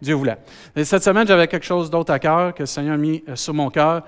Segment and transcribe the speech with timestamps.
[0.00, 0.38] Dieu voulait.
[0.76, 3.36] Et cette semaine, j'avais quelque chose d'autre à cœur que le Seigneur a mis euh,
[3.36, 4.02] sur mon cœur.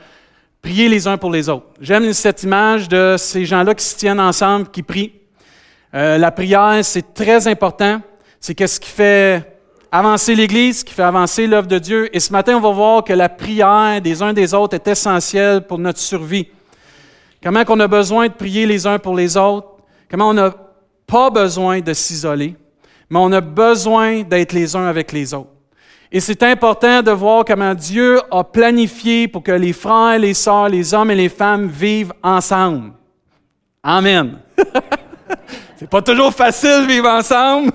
[0.63, 1.67] Prier les uns pour les autres.
[1.81, 5.13] J'aime cette image de ces gens-là qui se tiennent ensemble, qui prient.
[5.95, 8.01] Euh, la prière, c'est très important.
[8.39, 9.59] C'est qu'est-ce qui fait
[9.91, 12.15] avancer l'Église, qui fait avancer l'œuvre de Dieu.
[12.15, 15.67] Et ce matin, on va voir que la prière des uns des autres est essentielle
[15.67, 16.49] pour notre survie.
[17.43, 19.67] Comment qu'on a besoin de prier les uns pour les autres?
[20.11, 20.55] Comment on n'a
[21.11, 22.55] pas besoin de s'isoler,
[23.09, 25.51] mais on a besoin d'être les uns avec les autres.
[26.13, 30.69] Et c'est important de voir comment Dieu a planifié pour que les frères, les sœurs,
[30.69, 32.93] les hommes et les femmes vivent ensemble.
[33.81, 34.39] Amen.
[35.77, 37.71] c'est pas toujours facile vivre ensemble,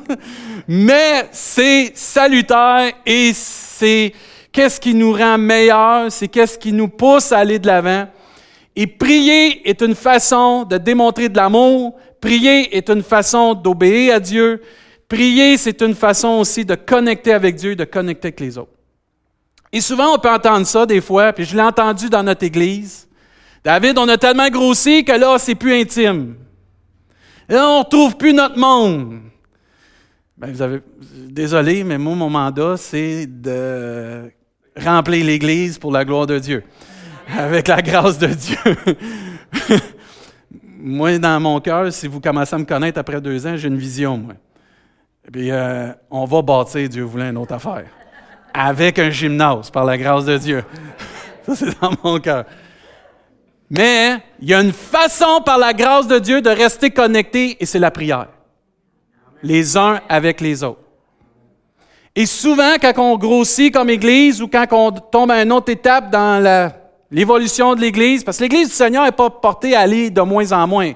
[0.68, 4.12] mais c'est salutaire et c'est
[4.52, 8.06] qu'est-ce qui nous rend meilleurs, c'est qu'est-ce qui nous pousse à aller de l'avant.
[8.76, 14.20] Et prier est une façon de démontrer de l'amour, prier est une façon d'obéir à
[14.20, 14.62] Dieu,
[15.08, 18.72] Prier, c'est une façon aussi de connecter avec Dieu, de connecter avec les autres.
[19.72, 23.08] Et souvent, on peut entendre ça des fois, puis je l'ai entendu dans notre Église.
[23.64, 26.36] David, on a tellement grossi que là, c'est plus intime.
[27.50, 29.20] là, on ne retrouve plus notre monde.
[30.38, 30.82] Ben, vous avez,
[31.30, 34.32] désolé, mais moi, mon mandat, c'est de
[34.78, 36.64] remplir l'Église pour la gloire de Dieu,
[37.38, 38.58] avec la grâce de Dieu.
[40.78, 43.78] moi, dans mon cœur, si vous commencez à me connaître après deux ans, j'ai une
[43.78, 44.36] vision, moi.
[45.28, 47.86] Et puis, euh, on va bâtir, Dieu voulait, une autre affaire.
[48.54, 50.64] Avec un gymnase, par la grâce de Dieu.
[51.46, 52.46] Ça, c'est dans mon cœur.
[53.70, 57.66] Mais il y a une façon, par la grâce de Dieu, de rester connecté, et
[57.66, 58.28] c'est la prière.
[59.42, 60.82] Les uns avec les autres.
[62.16, 66.10] Et souvent, quand on grossit comme Église ou quand on tombe à une autre étape
[66.12, 66.72] dans
[67.12, 70.52] l'évolution de l'Église, parce que l'Église du Seigneur n'est pas portée à aller de moins
[70.54, 70.94] en moins.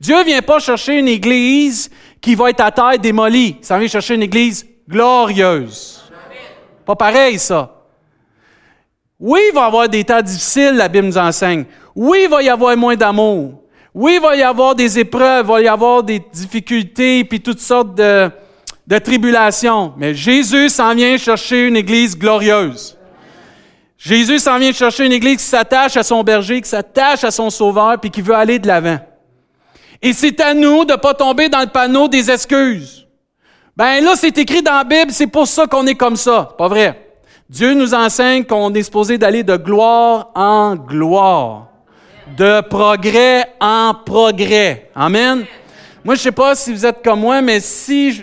[0.00, 3.56] Dieu ne vient pas chercher une Église qui va être à terre démolie.
[3.62, 6.02] Ça vient chercher une Église glorieuse.
[6.84, 7.72] Pas pareil, ça.
[9.18, 11.64] Oui, il va y avoir des temps difficiles, la Bible nous enseigne.
[11.94, 13.62] Oui, il va y avoir moins d'amour.
[13.94, 17.60] Oui, il va y avoir des épreuves, il va y avoir des difficultés, puis toutes
[17.60, 18.30] sortes de,
[18.86, 19.94] de tribulations.
[19.96, 22.98] Mais Jésus s'en vient chercher une Église glorieuse.
[23.96, 27.48] Jésus s'en vient chercher une Église qui s'attache à son berger, qui s'attache à son
[27.48, 28.98] sauveur, puis qui veut aller de l'avant.
[30.06, 33.08] Et c'est à nous de ne pas tomber dans le panneau des excuses.
[33.76, 36.54] Ben là, c'est écrit dans la Bible, c'est pour ça qu'on est comme ça.
[36.56, 37.18] Pas vrai?
[37.50, 41.66] Dieu nous enseigne qu'on est supposé d'aller de gloire en gloire,
[42.38, 44.92] de progrès en progrès.
[44.94, 45.44] Amen?
[46.04, 48.22] Moi, je sais pas si vous êtes comme moi, mais si je...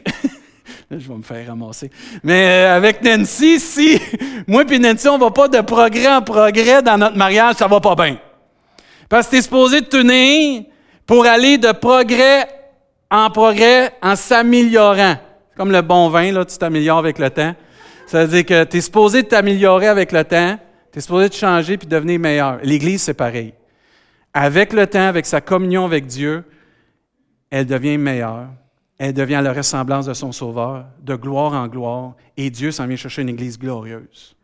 [0.90, 1.92] je vais me faire ramasser.
[2.24, 4.00] Mais euh, avec Nancy, si
[4.48, 7.82] moi et Nancy, on va pas de progrès en progrès dans notre mariage, ça va
[7.82, 8.18] pas bien.
[9.10, 10.64] Parce que tu es supposé tenir
[11.06, 12.48] pour aller de progrès
[13.14, 15.18] en progrès en s'améliorant.
[15.56, 17.56] Comme le bon vin, là, tu t'améliores avec le temps.
[18.08, 20.58] Ça veut dire que tu es supposé t'améliorer avec le temps,
[20.92, 22.60] tu es supposé te changer puis devenir meilleur.
[22.64, 23.54] L'Église, c'est pareil.
[24.34, 26.44] Avec le temps, avec sa communion avec Dieu,
[27.52, 28.48] elle devient meilleure.
[28.98, 32.96] Elle devient la ressemblance de son Sauveur, de gloire en gloire, et Dieu s'en vient
[32.96, 34.36] chercher une Église glorieuse.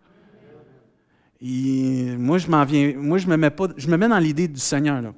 [1.41, 4.59] moi, je m'en viens, moi, je me mets pas, je me mets dans l'idée du
[4.59, 5.02] Seigneur.
[5.02, 5.12] Là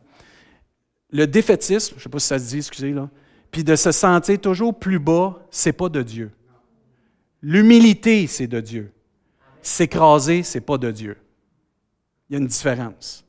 [1.11, 3.09] le défaitisme, je ne sais pas si ça se dit, excusez, là,
[3.51, 6.31] puis de se sentir toujours plus bas, c'est pas de Dieu.
[7.41, 8.91] L'humilité, c'est de Dieu.
[9.61, 11.17] S'écraser, c'est pas de Dieu.
[12.29, 13.25] Il y a une différence.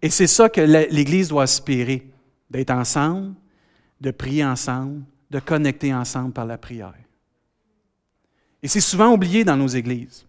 [0.00, 2.08] Et c'est ça que l'Église doit aspirer,
[2.48, 3.34] d'être ensemble,
[4.00, 6.94] de prier ensemble, de connecter ensemble par la prière.
[8.62, 10.24] Et c'est souvent oublié dans nos églises.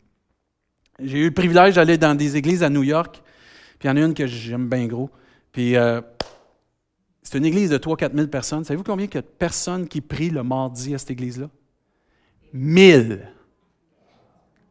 [1.00, 3.22] J'ai eu le privilège d'aller dans des églises à New York,
[3.78, 5.10] puis il y en a une que j'aime bien gros.
[5.52, 6.02] Puis euh,
[7.22, 8.64] c'est une église de 3-4 000 personnes.
[8.64, 11.50] Savez-vous combien il y a de personnes qui prient le mardi à cette église-là?
[12.54, 13.28] Mille.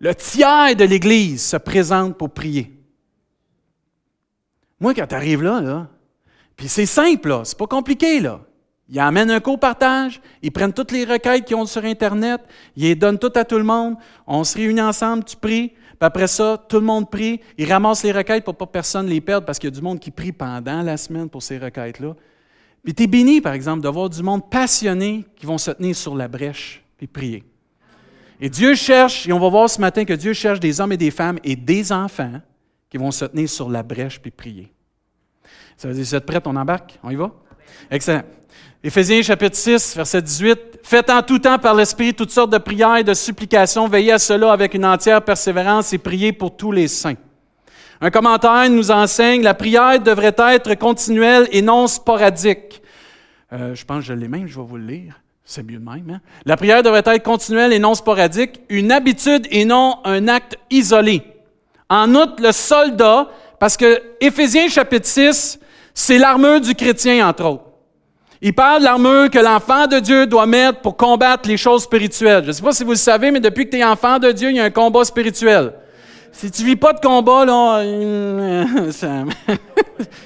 [0.01, 2.73] Le tiers de l'église se présente pour prier.
[4.81, 5.89] Moi, quand tu arrives là,
[6.57, 8.41] puis c'est simple, là, c'est pas compliqué, là.
[8.89, 12.41] Ils amènent un co-partage, ils prennent toutes les requêtes qu'ils ont sur Internet,
[12.75, 16.07] ils les donnent toutes à tout le monde, on se réunit ensemble, tu pries, puis
[16.07, 19.45] après ça, tout le monde prie, ils ramassent les requêtes pour pas personne les perde
[19.45, 22.15] parce qu'il y a du monde qui prie pendant la semaine pour ces requêtes-là.
[22.89, 25.95] Puis tu es béni, par exemple, de voir du monde passionné qui vont se tenir
[25.95, 27.45] sur la brèche et prier.
[28.41, 30.97] Et Dieu cherche, et on va voir ce matin que Dieu cherche des hommes et
[30.97, 32.41] des femmes et des enfants
[32.89, 34.73] qui vont se tenir sur la brèche puis prier.
[35.77, 36.99] Ça veut dire, vous êtes prêts, on embarque?
[37.03, 37.31] On y va?
[37.91, 38.23] Excellent.
[38.83, 40.59] Éphésiens chapitre 6, verset 18.
[40.83, 43.87] Faites en tout temps par l'Esprit toutes sortes de prières et de supplications.
[43.87, 47.17] Veillez à cela avec une entière persévérance et priez pour tous les saints.
[48.01, 52.81] Un commentaire nous enseigne la prière devrait être continuelle et non sporadique.
[53.53, 55.21] Euh, je pense que je l'ai même, je vais vous le lire.
[55.45, 56.11] C'est mieux de même.
[56.11, 56.21] Hein?
[56.45, 61.23] La prière devrait être continuelle et non sporadique, une habitude et non un acte isolé.
[61.89, 63.29] En outre, le soldat,
[63.59, 65.59] parce que Éphésiens chapitre 6,
[65.95, 67.65] c'est l'armure du chrétien, entre autres.
[68.41, 72.43] Il parle de l'armure que l'enfant de Dieu doit mettre pour combattre les choses spirituelles.
[72.45, 74.31] Je ne sais pas si vous le savez, mais depuis que tu es enfant de
[74.31, 75.73] Dieu, il y a un combat spirituel.
[76.39, 77.99] Si tu vis pas de combat, là, il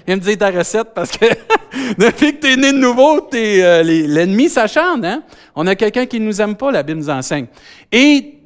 [0.06, 1.25] me dit ta recette parce que
[1.99, 5.06] depuis que tu es né de nouveau, euh, l'ennemi s'acharne.
[5.06, 5.23] Hein?
[5.55, 7.47] On a quelqu'un qui ne nous aime pas, la Bible nous enseigne.
[7.91, 8.41] Et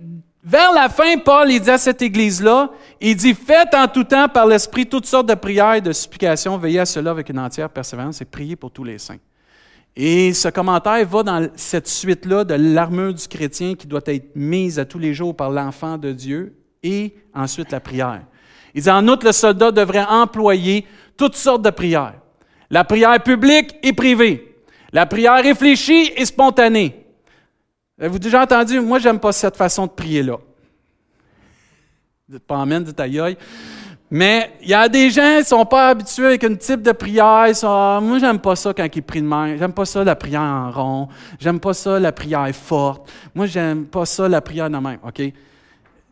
[0.44, 2.70] vers la fin, Paul, il dit à cette église-là,
[3.00, 6.56] il dit, faites en tout temps par l'Esprit toutes sortes de prières et de supplications,
[6.58, 9.18] veillez à cela avec une entière persévérance et priez pour tous les saints.
[9.96, 14.78] Et ce commentaire va dans cette suite-là de l'armure du chrétien qui doit être mise
[14.78, 18.22] à tous les jours par l'enfant de Dieu et ensuite la prière.
[18.74, 20.86] Il dit en outre, le soldat devrait employer
[21.16, 22.14] toutes sortes de prières.
[22.70, 24.56] La prière publique et privée.
[24.92, 27.06] La prière réfléchie et spontanée.
[27.98, 28.80] Avez-vous déjà entendu?
[28.80, 30.36] Moi, j'aime pas cette façon de prier-là.
[32.28, 33.36] Dites pas amen, dites aïe
[34.10, 37.24] Mais il y a des gens qui sont pas habitués avec un type de prière.
[37.24, 39.56] Moi, je moi, j'aime pas ça quand ils prient de main.
[39.56, 41.08] J'aime pas ça la prière en rond.
[41.38, 43.10] J'aime pas ça la prière forte.
[43.34, 44.96] Moi, j'aime pas ça la prière de main.
[45.06, 45.22] OK?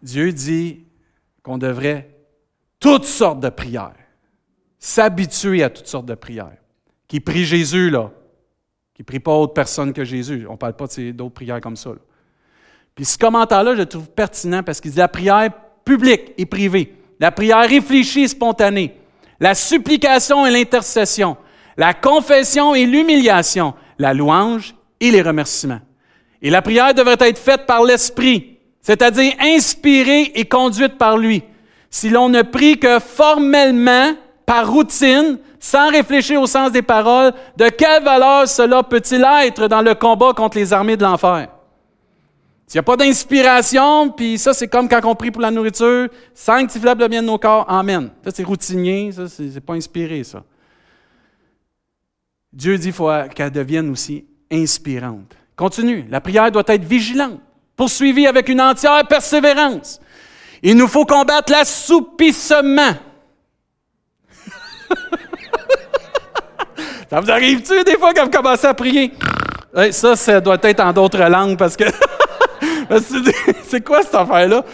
[0.04, 0.84] Dieu dit
[1.42, 2.16] qu'on devrait
[2.78, 3.96] toutes sortes de prières.
[4.78, 6.58] S'habituer à toutes sortes de prières.
[7.08, 8.12] Qui prie Jésus, là
[8.94, 10.46] qui ne prie pas autre personne que Jésus.
[10.48, 11.90] On ne parle pas d'autres prières comme ça.
[12.94, 15.50] Puis ce commentaire-là, je le trouve pertinent parce qu'il dit la prière
[15.84, 18.96] publique et privée, la prière réfléchie et spontanée,
[19.40, 21.36] la supplication et l'intercession,
[21.76, 25.80] la confession et l'humiliation, la louange et les remerciements.
[26.40, 28.53] Et la prière devrait être faite par l'Esprit,
[28.84, 31.42] c'est-à-dire inspirée et conduite par lui.
[31.90, 34.14] Si l'on ne prie que formellement,
[34.44, 39.80] par routine, sans réfléchir au sens des paroles, de quelle valeur cela peut-il être dans
[39.80, 41.48] le combat contre les armées de l'enfer?
[42.66, 46.08] S'il n'y a pas d'inspiration, puis ça, c'est comme quand on prie pour la nourriture,
[46.34, 48.10] sanctifiable le bien de nos corps, Amen.
[48.22, 50.42] Ça, c'est routinier, ça, c'est pas inspiré, ça.
[52.52, 55.34] Dieu dit qu'il faut qu'elle devienne aussi inspirante.
[55.56, 56.04] Continue.
[56.10, 57.40] La prière doit être vigilante,
[57.76, 60.00] poursuivie avec une entière persévérance.
[60.62, 62.94] Il nous faut combattre l'assoupissement.
[67.10, 69.12] Ça vous arrive-tu des fois quand vous commencez à prier?
[69.90, 71.84] ça, ça doit être en d'autres langues parce que.
[73.64, 74.64] c'est quoi cette affaire-là?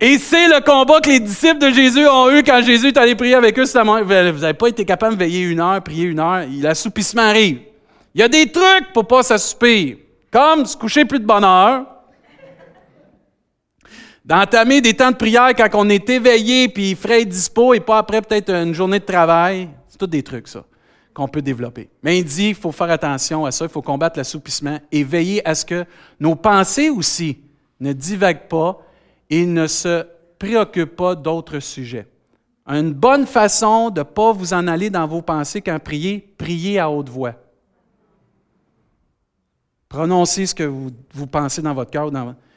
[0.00, 3.14] Et c'est le combat que les disciples de Jésus ont eu quand Jésus est allé
[3.14, 3.64] prier avec eux.
[3.64, 6.44] Vous n'avez pas été capable de veiller une heure, prier une heure.
[6.60, 7.60] L'assoupissement arrive.
[8.14, 9.96] Il y a des trucs pour pas s'assoupir.
[10.30, 11.86] Comme se coucher plus de bonne heure.
[14.24, 17.98] D'entamer des temps de prière quand on est éveillé puis frais et dispo et pas
[17.98, 19.68] après peut-être une journée de travail.
[19.88, 20.64] C'est tout des trucs, ça
[21.14, 21.88] qu'on peut développer.
[22.02, 25.46] Mais il dit, il faut faire attention à ça, il faut combattre l'assoupissement et veiller
[25.48, 25.84] à ce que
[26.18, 27.38] nos pensées aussi
[27.80, 28.80] ne divaguent pas
[29.30, 30.04] et ne se
[30.38, 32.08] préoccupent pas d'autres sujets.
[32.66, 36.78] Une bonne façon de ne pas vous en aller dans vos pensées quand priez, priez
[36.80, 37.34] à haute voix.
[39.88, 42.10] Prononcez ce que vous, vous pensez dans votre cœur.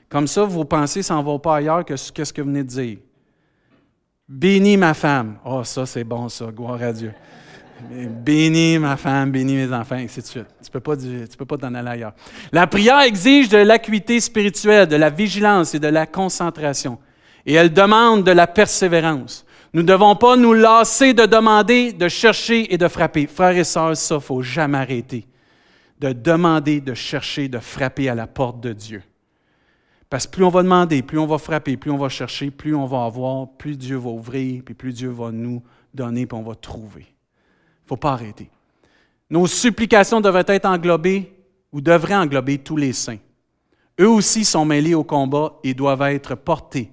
[0.09, 2.97] Comme ça, vos pensées s'en vont pas ailleurs que ce, que vous venez de dire.
[4.27, 5.37] Bénis ma femme.
[5.45, 6.45] Oh, ça, c'est bon, ça.
[6.47, 7.13] Gloire à Dieu.
[7.89, 10.47] Bénis ma femme, bénis mes enfants, ainsi de suite.
[10.61, 12.13] Tu ne peux pas, tu peux pas t'en aller ailleurs.
[12.51, 16.97] La prière exige de l'acuité spirituelle, de la vigilance et de la concentration.
[17.45, 19.45] Et elle demande de la persévérance.
[19.73, 23.27] Nous ne devons pas nous lasser de demander, de chercher et de frapper.
[23.27, 25.27] Frères et sœurs, ça, ne faut jamais arrêter.
[25.99, 29.03] De demander, de chercher, de frapper à la porte de Dieu.
[30.09, 32.73] Parce que plus on va demander, plus on va frapper, plus on va chercher, plus
[32.73, 35.61] on va avoir, plus Dieu va ouvrir, puis plus Dieu va nous
[35.93, 37.01] donner, puis on va trouver.
[37.01, 38.49] Il ne faut pas arrêter.
[39.29, 41.33] Nos supplications devraient être englobées
[41.73, 43.19] ou devraient englober tous les saints.
[43.99, 46.91] Eux aussi sont mêlés au combat et doivent être portés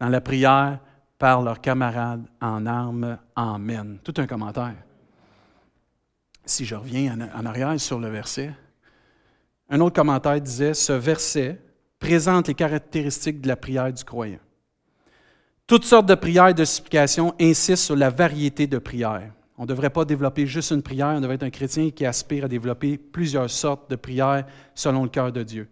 [0.00, 0.78] dans la prière
[1.18, 3.18] par leurs camarades en armes.
[3.36, 3.98] Amen.
[4.02, 4.76] Tout un commentaire.
[6.46, 8.52] Si je reviens en arrière sur le verset,
[9.68, 11.58] un autre commentaire disait, ce verset
[12.04, 14.38] présente les caractéristiques de la prière du croyant.
[15.66, 19.32] Toutes sortes de prières et de supplications insistent sur la variété de prières.
[19.56, 22.44] On ne devrait pas développer juste une prière, on devrait être un chrétien qui aspire
[22.44, 24.44] à développer plusieurs sortes de prières
[24.74, 25.66] selon le cœur de Dieu.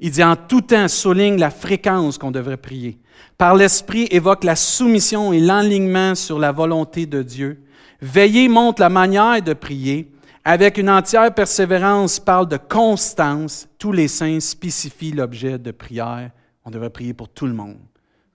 [0.00, 2.98] Il dit en tout temps, souligne la fréquence qu'on devrait prier.
[3.36, 7.62] Par l'Esprit, évoque la soumission et l'enlignement sur la volonté de Dieu.
[8.00, 10.13] Veiller montre la manière de prier.
[10.46, 13.66] Avec une entière persévérance, parle de constance.
[13.78, 16.30] Tous les saints spécifient l'objet de prière.
[16.66, 17.78] On devrait prier pour tout le monde,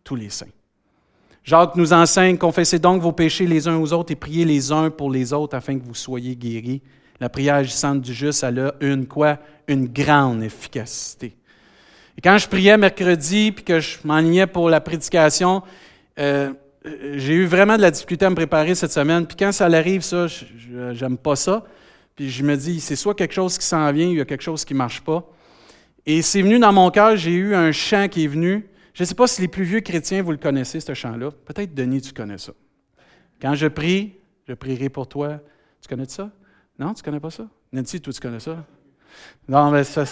[0.04, 0.48] tous les saints.
[1.44, 4.90] Jacques nous enseigne, confessez donc vos péchés les uns aux autres et priez les uns
[4.90, 6.82] pour les autres afin que vous soyez guéris.
[7.20, 9.38] La prière agissante du juste, elle a une quoi?
[9.68, 11.36] Une grande efficacité.
[12.18, 15.62] Et quand je priais mercredi, puis que je m'enlignais pour la prédication,
[16.20, 16.52] euh,
[17.14, 19.28] j'ai eu vraiment de la difficulté à me préparer cette semaine.
[19.28, 20.26] Puis quand ça arrive, ça,
[20.92, 21.64] j'aime pas ça.
[22.20, 24.44] Puis je me dis, c'est soit quelque chose qui s'en vient, il y a quelque
[24.44, 25.26] chose qui ne marche pas.
[26.06, 28.68] Et c'est venu dans mon cœur, j'ai eu un chant qui est venu.
[28.94, 31.32] Je ne sais pas si les plus vieux chrétiens, vous le connaissez, ce chant-là.
[31.46, 32.52] Peut-être, Denis, tu connais ça.
[33.42, 34.18] Quand je prie,
[34.50, 35.40] je prierai pour toi.
[35.82, 36.30] Tu connais ça?
[36.78, 37.48] Non, tu ne connais pas ça?
[37.72, 38.66] Nancy, toi, tu connais ça?
[39.48, 40.04] Non, mais ça,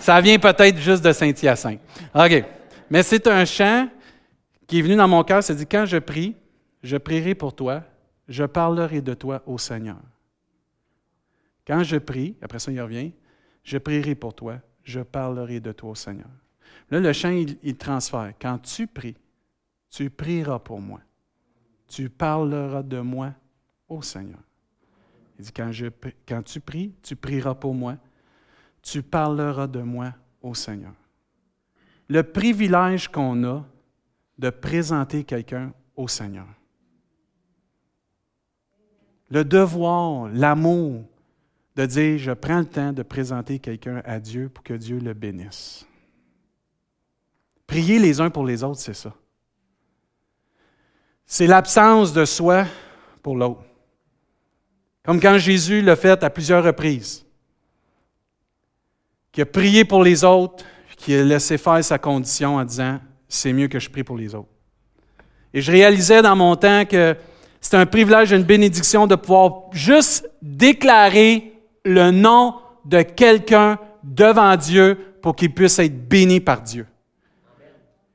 [0.00, 1.78] ça vient peut-être juste de Saint-Hyacinthe.
[2.12, 2.44] OK.
[2.90, 3.88] Mais c'est un chant
[4.66, 5.44] qui est venu dans mon cœur.
[5.44, 6.34] C'est dit, quand je prie,
[6.82, 7.84] je prierai pour toi,
[8.28, 9.98] je parlerai de toi au Seigneur.
[11.66, 13.12] Quand je prie, après ça, il revient,
[13.62, 16.28] je prierai pour toi, je parlerai de toi au Seigneur.
[16.90, 18.34] Là, le chant, il, transfère.
[18.40, 19.16] Quand tu pries,
[19.90, 21.00] tu prieras pour moi.
[21.88, 23.32] Tu parleras de moi
[23.88, 24.40] au Seigneur.
[25.38, 25.86] Il dit, quand, je,
[26.26, 27.96] quand tu pries, tu prieras pour moi.
[28.82, 30.92] Tu parleras de moi au Seigneur.
[32.08, 33.64] Le privilège qu'on a
[34.38, 36.46] de présenter quelqu'un au Seigneur.
[39.30, 41.04] Le devoir, l'amour,
[41.76, 45.12] de dire, je prends le temps de présenter quelqu'un à Dieu pour que Dieu le
[45.12, 45.86] bénisse.
[47.66, 49.12] Prier les uns pour les autres, c'est ça.
[51.26, 52.66] C'est l'absence de soi
[53.22, 53.64] pour l'autre.
[55.04, 57.26] Comme quand Jésus l'a fait à plusieurs reprises,
[59.32, 60.64] qui a prié pour les autres,
[60.96, 64.34] qui a laissé faire sa condition en disant, c'est mieux que je prie pour les
[64.34, 64.48] autres.
[65.52, 67.16] Et je réalisais dans mon temps que
[67.60, 71.53] c'est un privilège, une bénédiction de pouvoir juste déclarer
[71.84, 76.86] le nom de quelqu'un devant Dieu pour qu'il puisse être béni par Dieu.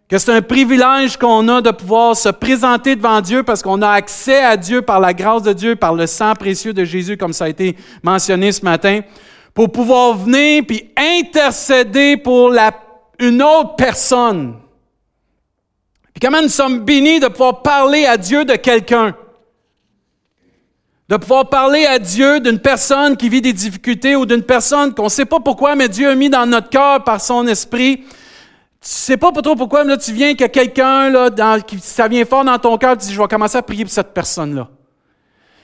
[0.07, 3.89] Que c'est un privilège qu'on a de pouvoir se présenter devant Dieu parce qu'on a
[3.89, 7.33] accès à Dieu par la grâce de Dieu, par le sang précieux de Jésus, comme
[7.33, 9.01] ça a été mentionné ce matin,
[9.53, 12.51] pour pouvoir venir puis intercéder pour
[13.19, 14.55] une autre personne.
[16.13, 19.15] Puis comment nous sommes bénis de pouvoir parler à Dieu de quelqu'un?
[21.10, 25.06] De pouvoir parler à Dieu d'une personne qui vit des difficultés ou d'une personne qu'on
[25.06, 28.04] ne sait pas pourquoi, mais Dieu a mis dans notre cœur par son esprit.
[28.04, 28.06] Tu
[28.82, 32.46] sais pas trop pourquoi, mais là, tu viens que quelqu'un, là, qui, ça vient fort
[32.46, 34.70] dans ton cœur, tu dis, je vais commencer à prier pour cette personne-là.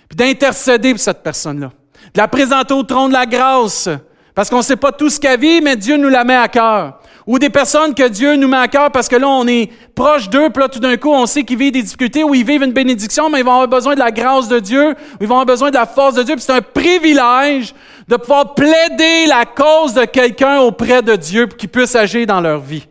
[0.09, 1.67] Puis d'intercéder pour cette personne-là.
[1.67, 3.87] De la présenter au trône de la grâce.
[4.35, 6.49] Parce qu'on ne sait pas tout ce qu'elle vit, mais Dieu nous la met à
[6.49, 6.99] cœur.
[7.25, 10.29] Ou des personnes que Dieu nous met à cœur parce que là, on est proche
[10.29, 12.61] d'eux, puis là, tout d'un coup, on sait qu'ils vivent des difficultés ou ils vivent
[12.61, 15.35] une bénédiction, mais ils vont avoir besoin de la grâce de Dieu, ou ils vont
[15.35, 16.35] avoir besoin de la force de Dieu.
[16.35, 17.73] Puis c'est un privilège
[18.07, 22.41] de pouvoir plaider la cause de quelqu'un auprès de Dieu pour qu'il puisse agir dans
[22.41, 22.85] leur vie.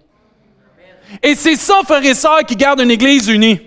[1.23, 3.61] Et c'est ça, frères et sœurs, qui gardent une Église unie.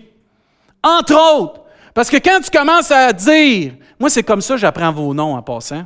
[0.84, 1.62] Entre autres.
[1.94, 5.42] Parce que quand tu commences à dire, moi, c'est comme ça, j'apprends vos noms en
[5.42, 5.86] passant.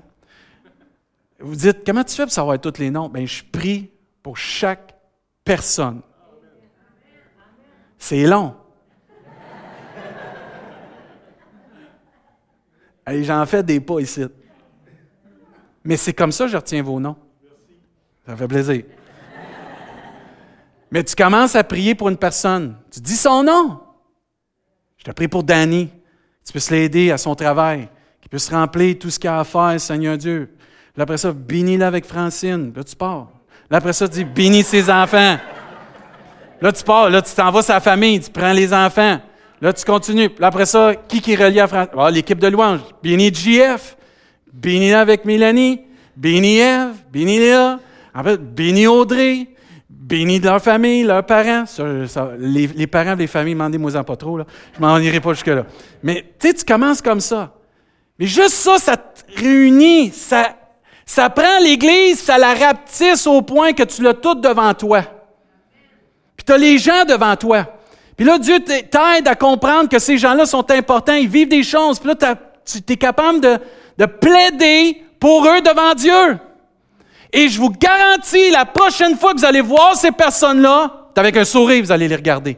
[1.41, 3.09] Vous dites, comment tu fais pour savoir tous les noms?
[3.09, 3.89] Bien, je prie
[4.21, 4.95] pour chaque
[5.43, 6.01] personne.
[7.97, 8.55] C'est long.
[13.07, 14.25] J'en fais des pas ici.
[15.83, 17.15] Mais c'est comme ça que je retiens vos noms.
[18.25, 18.83] Ça fait plaisir.
[20.91, 22.77] Mais tu commences à prier pour une personne.
[22.91, 23.79] Tu dis son nom.
[24.97, 25.89] Je te prie pour Danny.
[26.45, 27.89] Tu puisses l'aider à son travail.
[28.19, 30.55] Qu'il puisse remplir tout ce qu'il a à faire, Seigneur Dieu.
[30.93, 32.73] Puis après ça, bénis-le avec Francine.
[32.75, 33.29] Là, tu pars.
[33.69, 35.37] Là, après ça, tu dis, bénis ses enfants.
[36.61, 39.19] Là, tu pars, là, tu t'en vas sa famille, tu prends les enfants.
[39.61, 40.29] Là, tu continues.
[40.39, 41.87] Là, après ça, qui qui est relié à France?
[41.97, 42.81] Ah, l'équipe de louange.
[43.01, 43.95] Bénis JF.
[44.51, 45.81] Bénis avec Mélanie.
[46.17, 46.95] Bénis Eve.
[47.11, 47.79] Bénis Léa.
[48.13, 49.47] En fait, bénis Audrey.
[49.89, 51.63] Bénis leur famille, leurs parents.
[52.37, 54.37] les, parents les familles, demandez-moi pas trop.
[54.37, 54.45] Là.
[54.75, 55.65] Je m'en irai pas jusque-là.
[56.03, 57.53] Mais tu sais, tu commences comme ça.
[58.19, 60.09] Mais juste ça, ça te réunit.
[60.09, 60.57] Ça
[61.11, 65.01] ça prend l'Église, ça la rapetisse au point que tu l'as toute devant toi.
[66.37, 67.65] Puis tu as les gens devant toi.
[68.15, 71.99] Puis là, Dieu t'aide à comprendre que ces gens-là sont importants, ils vivent des choses.
[71.99, 73.57] Puis là, tu es capable de,
[73.97, 76.39] de plaider pour eux devant Dieu.
[77.33, 81.43] Et je vous garantis, la prochaine fois que vous allez voir ces personnes-là, avec un
[81.43, 82.57] sourire, vous allez les regarder.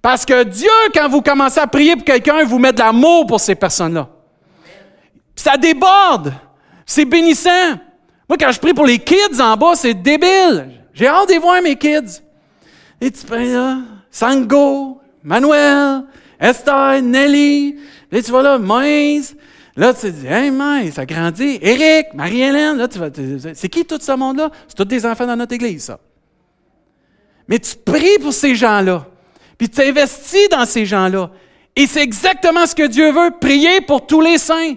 [0.00, 3.40] Parce que Dieu, quand vous commencez à prier pour quelqu'un, vous met de l'amour pour
[3.40, 4.08] ces personnes-là.
[5.34, 6.32] Ça déborde.
[6.86, 7.78] C'est bénissant.
[8.28, 10.70] Moi, quand je prie pour les kids en bas, c'est débile.
[10.92, 12.22] J'ai hâte de voir mes kids.
[13.00, 13.78] Et tu pries là,
[14.10, 16.04] Sango, Manuel,
[16.38, 17.76] Esther, Nelly.
[18.10, 19.36] Là, tu vas là, Moïse.
[19.76, 21.58] Là, tu te dis, hey, Moïse, ça grandit.
[21.60, 22.76] Eric, Marie-Hélène.
[22.76, 23.08] Là, tu vas,
[23.54, 24.50] c'est qui tout ce monde-là?
[24.68, 25.98] C'est tous des enfants dans notre église, ça.
[27.48, 29.06] Mais tu pries pour ces gens-là.
[29.58, 31.30] Puis tu t'investis dans ces gens-là.
[31.76, 34.76] Et c'est exactement ce que Dieu veut, prier pour tous les saints.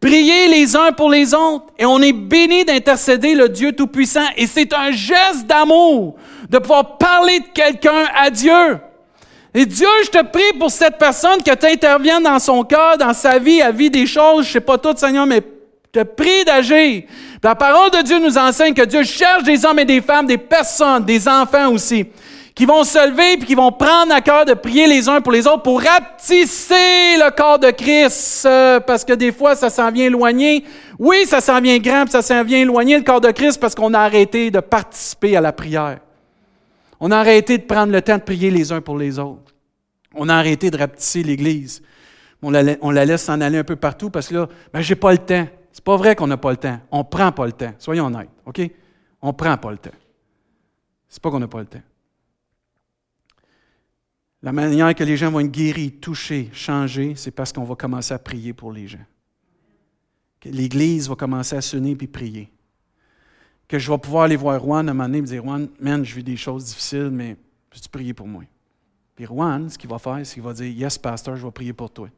[0.00, 1.66] Priez les uns pour les autres.
[1.78, 4.26] Et on est béni d'intercéder le Dieu Tout-Puissant.
[4.36, 6.16] Et c'est un geste d'amour
[6.48, 8.78] de pouvoir parler de quelqu'un à Dieu.
[9.52, 13.12] Et Dieu, je te prie pour cette personne que tu interviennes dans son cœur, dans
[13.12, 15.42] sa vie, à vie des choses, je sais pas tout, Seigneur, mais
[15.92, 17.02] je te prie d'agir.
[17.42, 20.38] La parole de Dieu nous enseigne que Dieu cherche des hommes et des femmes, des
[20.38, 22.06] personnes, des enfants aussi,
[22.60, 25.32] qui vont se lever et qui vont prendre à cœur de prier les uns pour
[25.32, 29.90] les autres pour rapetisser le corps de Christ, euh, parce que des fois, ça s'en
[29.90, 30.64] vient éloigné.
[30.98, 33.74] Oui, ça s'en vient grand, puis ça s'en vient éloigner le corps de Christ parce
[33.74, 36.00] qu'on a arrêté de participer à la prière.
[37.00, 39.54] On a arrêté de prendre le temps de prier les uns pour les autres.
[40.14, 41.80] On a arrêté de rapetisser l'Église.
[42.42, 44.96] On la, on la laisse s'en aller un peu partout parce que là, ben, j'ai
[44.96, 45.48] pas le temps.
[45.72, 46.78] C'est pas vrai qu'on n'a pas le temps.
[46.90, 47.72] On prend pas le temps.
[47.78, 48.60] Soyons honnêtes, OK?
[49.22, 49.96] On prend pas le temps.
[51.08, 51.80] C'est pas qu'on n'a pas le temps.
[54.42, 58.14] La manière que les gens vont être guéris, touchés, changés, c'est parce qu'on va commencer
[58.14, 59.04] à prier pour les gens.
[60.40, 62.50] Que l'Église va commencer à sonner puis prier
[63.70, 65.68] que je vais pouvoir aller voir Juan à un moment donné et me dire Juan,
[65.78, 67.36] man, je vis des choses difficiles, mais
[67.70, 68.42] peux-tu prier pour moi?
[69.14, 71.72] Puis Juan, ce qu'il va faire, c'est qu'il va dire Yes, pasteur, je vais prier
[71.72, 72.08] pour toi.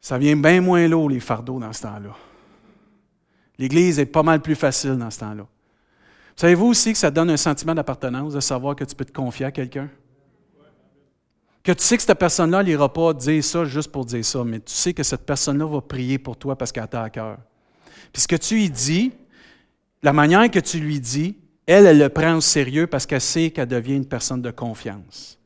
[0.00, 2.14] Ça vient bien moins lourd, les fardeaux, dans ce temps-là.
[3.58, 5.46] L'Église est pas mal plus facile dans ce temps-là.
[6.36, 9.46] Savez-vous aussi que ça donne un sentiment d'appartenance de savoir que tu peux te confier
[9.46, 9.90] à quelqu'un?
[11.62, 14.58] Que tu sais que cette personne-là n'ira pas dire ça juste pour dire ça, mais
[14.58, 17.38] tu sais que cette personne-là va prier pour toi parce qu'elle t'a à cœur.
[18.12, 19.12] Puis ce que tu lui dis,
[20.02, 23.50] la manière que tu lui dis, elle, elle le prend au sérieux parce qu'elle sait
[23.50, 25.38] qu'elle devient une personne de confiance.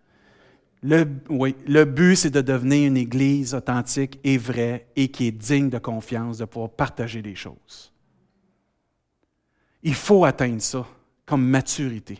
[0.82, 5.32] Le, oui, le but, c'est de devenir une Église authentique et vraie et qui est
[5.32, 7.92] digne de confiance, de pouvoir partager les choses.
[9.82, 10.86] Il faut atteindre ça
[11.26, 12.18] comme maturité.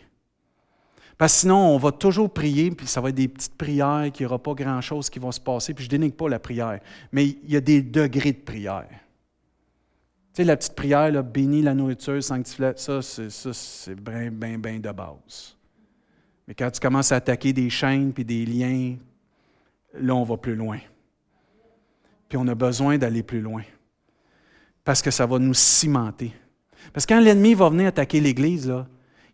[1.17, 4.25] Parce que sinon, on va toujours prier, puis ça va être des petites prières, qu'il
[4.25, 6.79] n'y aura pas grand-chose qui va se passer, puis je dénigre pas la prière,
[7.11, 8.87] mais il y a des degrés de prière
[10.37, 14.91] sais, la petite prière, là, bénis la nourriture, sanctifie ça, c'est bien, bien, bien de
[14.91, 15.55] base.
[16.47, 18.95] Mais quand tu commences à attaquer des chaînes puis des liens,
[19.95, 20.77] là, on va plus loin.
[22.29, 23.63] Puis on a besoin d'aller plus loin.
[24.83, 26.31] Parce que ça va nous cimenter.
[26.93, 28.87] Parce que quand l'ennemi va venir attaquer l'Église, là,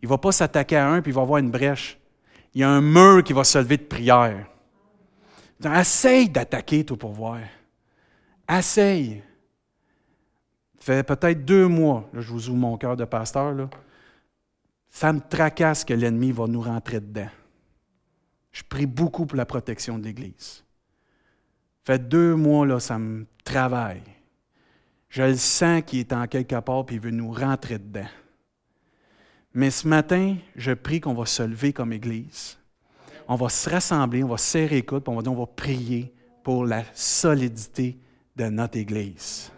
[0.04, 1.98] il ne va pas s'attaquer à un puis il va avoir une brèche.
[2.54, 4.46] Il y a un mur qui va se lever de prière.
[5.66, 7.40] Essaye d'attaquer, toi, pour voir.
[8.48, 9.24] Essaye
[10.84, 13.70] fait peut-être deux mois, je vous ouvre mon cœur de pasteur,
[14.90, 17.30] ça me tracasse que l'ennemi va nous rentrer dedans.
[18.52, 20.64] Je prie beaucoup pour la protection de l'Église.
[21.86, 24.04] Fait deux mois, là, ça me travaille.
[25.08, 28.10] Je le sens qu'il est en quelque part et il veut nous rentrer dedans.
[29.54, 32.58] Mais ce matin, je prie qu'on va se lever comme Église.
[33.28, 36.14] On va se rassembler, on va serrer les on va dire on va prier
[36.44, 37.98] pour la solidité
[38.36, 39.54] de notre Église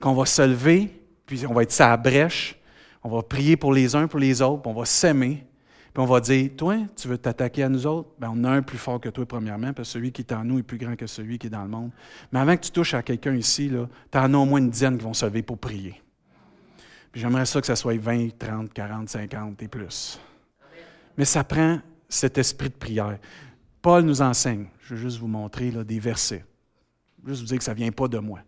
[0.00, 0.90] qu'on va se lever,
[1.26, 2.56] puis on va être sa brèche,
[3.04, 5.44] on va prier pour les uns, pour les autres, puis on va s'aimer,
[5.92, 8.08] puis on va dire, toi, tu veux t'attaquer à nous autres?
[8.18, 10.44] Bien, on a un plus fort que toi, premièrement, parce que celui qui est en
[10.44, 11.90] nous est plus grand que celui qui est dans le monde.
[12.32, 13.70] Mais avant que tu touches à quelqu'un ici,
[14.10, 16.00] tu en as au moins une dizaine qui vont se lever pour prier.
[17.14, 20.20] J'aimerais ça que ça soit 20, 30, 40, 50 et plus.
[21.16, 23.18] Mais ça prend cet esprit de prière.
[23.82, 26.44] Paul nous enseigne, je vais juste vous montrer des versets.
[27.26, 28.40] Juste vous dire que ça ne vient pas de moi.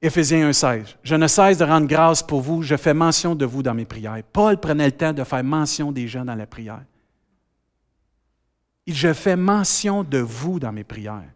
[0.00, 0.96] Éphésiens 1,16.
[1.02, 3.84] Je ne cesse de rendre grâce pour vous, je fais mention de vous dans mes
[3.84, 4.22] prières.
[4.32, 6.84] Paul prenait le temps de faire mention des gens dans la prière.
[8.86, 11.28] Il Je fais mention de vous dans mes prières.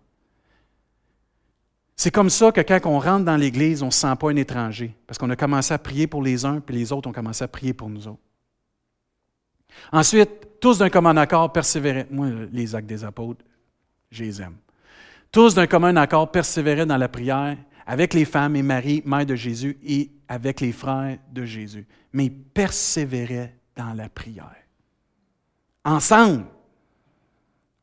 [2.02, 4.34] C'est comme ça que quand on rentre dans l'Église, on ne se sent pas un
[4.34, 7.44] étranger, parce qu'on a commencé à prier pour les uns, puis les autres ont commencé
[7.44, 8.18] à prier pour nous autres.
[9.92, 12.08] Ensuite, tous d'un commun accord persévéraient.
[12.10, 13.44] Moi, les actes des apôtres,
[14.10, 14.56] je les aime.
[15.30, 19.36] Tous d'un commun accord persévéraient dans la prière avec les femmes et Marie, mère de
[19.36, 21.86] Jésus, et avec les frères de Jésus.
[22.12, 24.56] Mais ils persévéraient dans la prière.
[25.84, 26.46] Ensemble.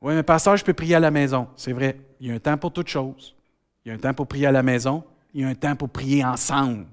[0.02, 1.48] Oui, mais pasteur, je peux prier à la maison.
[1.56, 3.34] C'est vrai, il y a un temps pour toutes choses.
[3.90, 5.76] Il y a un temps pour prier à la maison, il y a un temps
[5.76, 6.86] pour prier ensemble.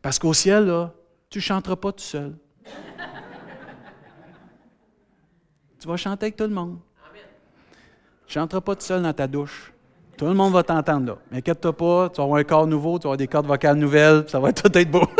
[0.00, 0.90] Parce qu'au ciel, là,
[1.28, 2.34] tu ne chanteras pas tout seul.
[5.78, 6.78] tu vas chanter avec tout le monde.
[8.26, 9.70] Tu ne chanteras pas tout seul dans ta douche.
[10.16, 11.18] Tout le monde va t'entendre là.
[11.30, 13.76] Mais inquiète-toi pas, tu vas avoir un corps nouveau, tu vas avoir des cordes vocales
[13.76, 15.04] nouvelles, ça va tout être beau.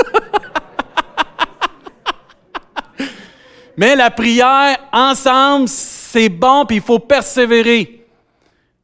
[3.77, 7.96] Mais la prière ensemble, c'est bon, puis il faut persévérer.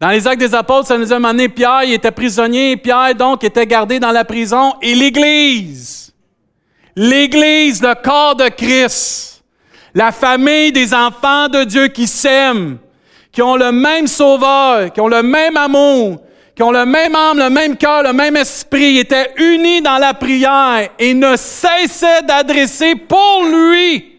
[0.03, 3.45] Dans les actes des apôtres, ça nous a amené Pierre, il était prisonnier, Pierre donc
[3.45, 6.13] était gardé dans la prison, et l'Église,
[6.97, 9.45] l'Église, le corps de Christ,
[9.95, 12.79] la famille des enfants de Dieu qui s'aiment,
[13.31, 16.21] qui ont le même sauveur, qui ont le même amour,
[16.57, 20.15] qui ont le même âme, le même cœur, le même esprit, étaient unis dans la
[20.15, 24.19] prière et ne cessaient d'adresser pour lui.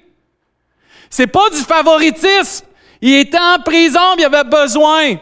[1.09, 2.67] C'est pas du favoritisme.
[3.01, 5.17] Il était en prison, il avait besoin.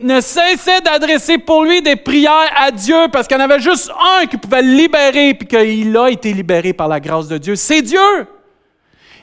[0.00, 3.90] Ne cessait d'adresser pour lui des prières à Dieu parce qu'il y en avait juste
[4.18, 7.54] un qui pouvait le libérer puis qu'il a été libéré par la grâce de Dieu.
[7.54, 8.26] C'est Dieu.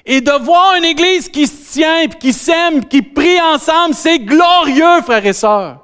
[0.06, 5.02] Et de voir une église qui se tient, qui s'aime, qui prie ensemble, c'est glorieux,
[5.04, 5.80] frères et sœurs.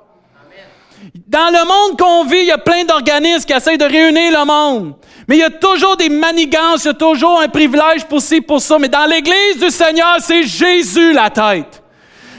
[1.27, 4.45] Dans le monde qu'on vit, il y a plein d'organismes qui essayent de réunir le
[4.45, 4.95] monde.
[5.27, 8.39] Mais il y a toujours des manigances, il y a toujours un privilège pour ci,
[8.39, 8.79] pour ça.
[8.79, 11.82] Mais dans l'Église du Seigneur, c'est Jésus la tête.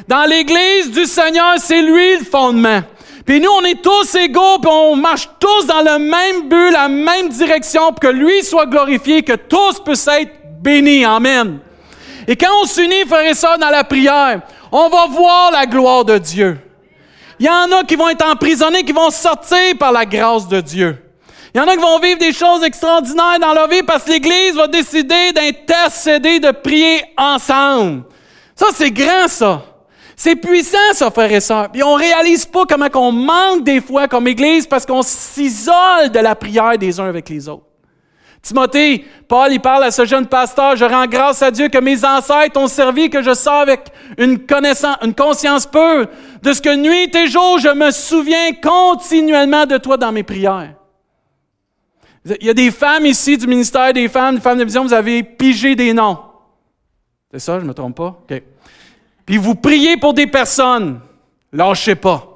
[0.06, 2.82] Dans l'Église du Seigneur, c'est lui le fondement.
[3.24, 6.88] Puis nous, on est tous égaux, puis on marche tous dans le même but, la
[6.88, 11.06] même direction, pour que lui soit glorifié, que tous puissent être bénis.
[11.06, 11.58] Amen.
[12.26, 16.04] Et quand on s'unit, frères et sœurs, dans la prière, on va voir la gloire
[16.04, 16.58] de Dieu.
[17.38, 20.60] Il y en a qui vont être emprisonnés, qui vont sortir par la grâce de
[20.60, 20.98] Dieu.
[21.54, 24.10] Il y en a qui vont vivre des choses extraordinaires dans leur vie parce que
[24.10, 28.02] l'Église va décider d'intercéder, de prier ensemble.
[28.54, 29.62] Ça, c'est grand, ça.
[30.16, 31.70] C'est puissant, ça, frères et sœurs.
[31.70, 36.20] Puis on réalise pas comment on manque des fois comme Église parce qu'on s'isole de
[36.20, 37.66] la prière des uns avec les autres.
[38.44, 42.04] Timothée, Paul, il parle à ce jeune pasteur, je rends grâce à Dieu que mes
[42.04, 43.86] ancêtres ont servi, que je sors avec
[44.18, 46.08] une connaissance, une conscience pure
[46.42, 50.74] de ce que nuit et jour, je me souviens continuellement de toi dans mes prières.
[52.26, 54.92] Il y a des femmes ici du ministère des femmes, des femmes de vision, vous
[54.92, 56.18] avez pigé des noms.
[57.32, 58.22] C'est ça, je ne me trompe pas?
[58.30, 58.42] OK.
[59.26, 61.00] Puis vous priez pour des personnes.
[61.52, 62.30] Lâchez pas.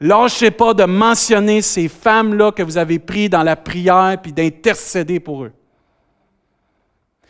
[0.00, 5.20] Lâchez pas de mentionner ces femmes-là que vous avez prises dans la prière puis d'intercéder
[5.20, 5.52] pour eux.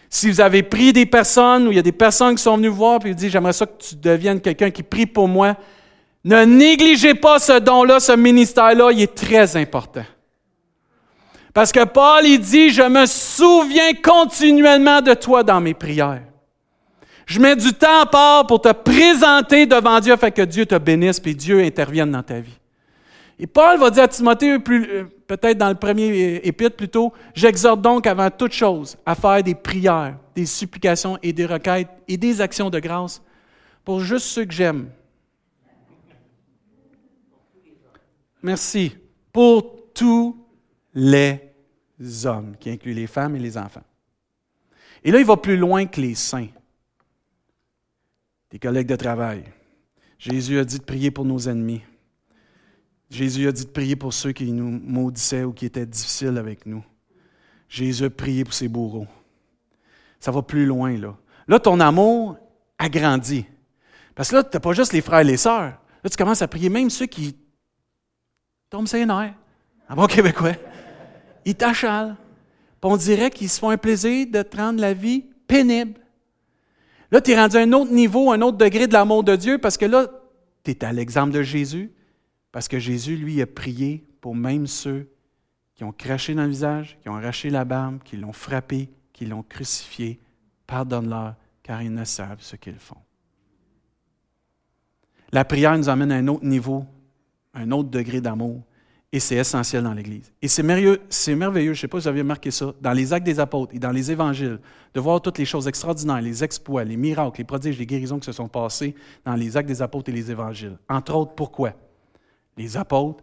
[0.08, 2.68] Si vous avez pris des personnes ou il y a des personnes qui sont venues
[2.68, 5.56] voir puis vous disent j'aimerais ça que tu deviennes quelqu'un qui prie pour moi,
[6.24, 10.04] ne négligez pas ce don-là, ce ministère-là, il est très important.
[11.52, 16.22] Parce que Paul, il dit, je me souviens continuellement de toi dans mes prières.
[17.26, 20.76] Je mets du temps à part pour te présenter devant Dieu afin que Dieu te
[20.76, 22.58] bénisse et Dieu intervienne dans ta vie.
[23.38, 28.06] Et Paul va dire à Timothée, euh, peut-être dans le premier épître plutôt, j'exhorte donc
[28.06, 32.70] avant toute chose à faire des prières, des supplications et des requêtes et des actions
[32.70, 33.22] de grâce
[33.84, 34.88] pour juste ceux que j'aime.
[38.42, 38.96] Merci.
[39.32, 40.36] Pour tous
[40.94, 41.40] les
[42.24, 43.82] hommes, qui inclut les femmes et les enfants.
[45.04, 46.48] Et là, il va plus loin que les saints,
[48.52, 49.44] des collègues de travail.
[50.18, 51.80] Jésus a dit de prier pour nos ennemis.
[53.10, 56.66] Jésus a dit de prier pour ceux qui nous maudissaient ou qui étaient difficiles avec
[56.66, 56.84] nous.
[57.68, 59.06] Jésus a prié pour ses bourreaux.
[60.20, 61.16] Ça va plus loin, là.
[61.48, 62.36] Là, ton amour
[62.78, 63.46] agrandit.
[64.14, 65.78] Parce que là, tu n'as pas juste les frères et les sœurs.
[66.04, 67.36] Là, tu commences à prier même ceux qui
[68.68, 69.34] tombent ses nerfs.
[69.88, 70.52] En bon québécois?
[71.44, 72.16] Ils t'achalent.
[72.82, 76.01] On dirait qu'ils se font un plaisir de te rendre la vie pénible.
[77.12, 79.58] Là, tu es rendu à un autre niveau, un autre degré de l'amour de Dieu
[79.58, 80.06] parce que là,
[80.64, 81.92] tu es à l'exemple de Jésus.
[82.52, 85.10] Parce que Jésus, lui, a prié pour même ceux
[85.74, 89.26] qui ont craché dans le visage, qui ont arraché la barbe, qui l'ont frappé, qui
[89.26, 90.20] l'ont crucifié.
[90.66, 92.96] Pardonne-leur, car ils ne savent ce qu'ils font.
[95.32, 96.84] La prière nous amène à un autre niveau,
[97.52, 98.62] un autre degré d'amour,
[99.14, 100.32] et c'est essentiel dans l'Église.
[100.40, 103.26] Et c'est merveilleux, je ne sais pas si vous avez remarqué ça, dans les actes
[103.26, 104.58] des apôtres et dans les évangiles,
[104.94, 108.24] de voir toutes les choses extraordinaires, les exploits, les miracles, les prodiges, les guérisons qui
[108.24, 108.94] se sont passés
[109.26, 110.78] dans les actes des apôtres et les évangiles.
[110.88, 111.74] Entre autres, pourquoi?
[112.56, 113.22] Les apôtres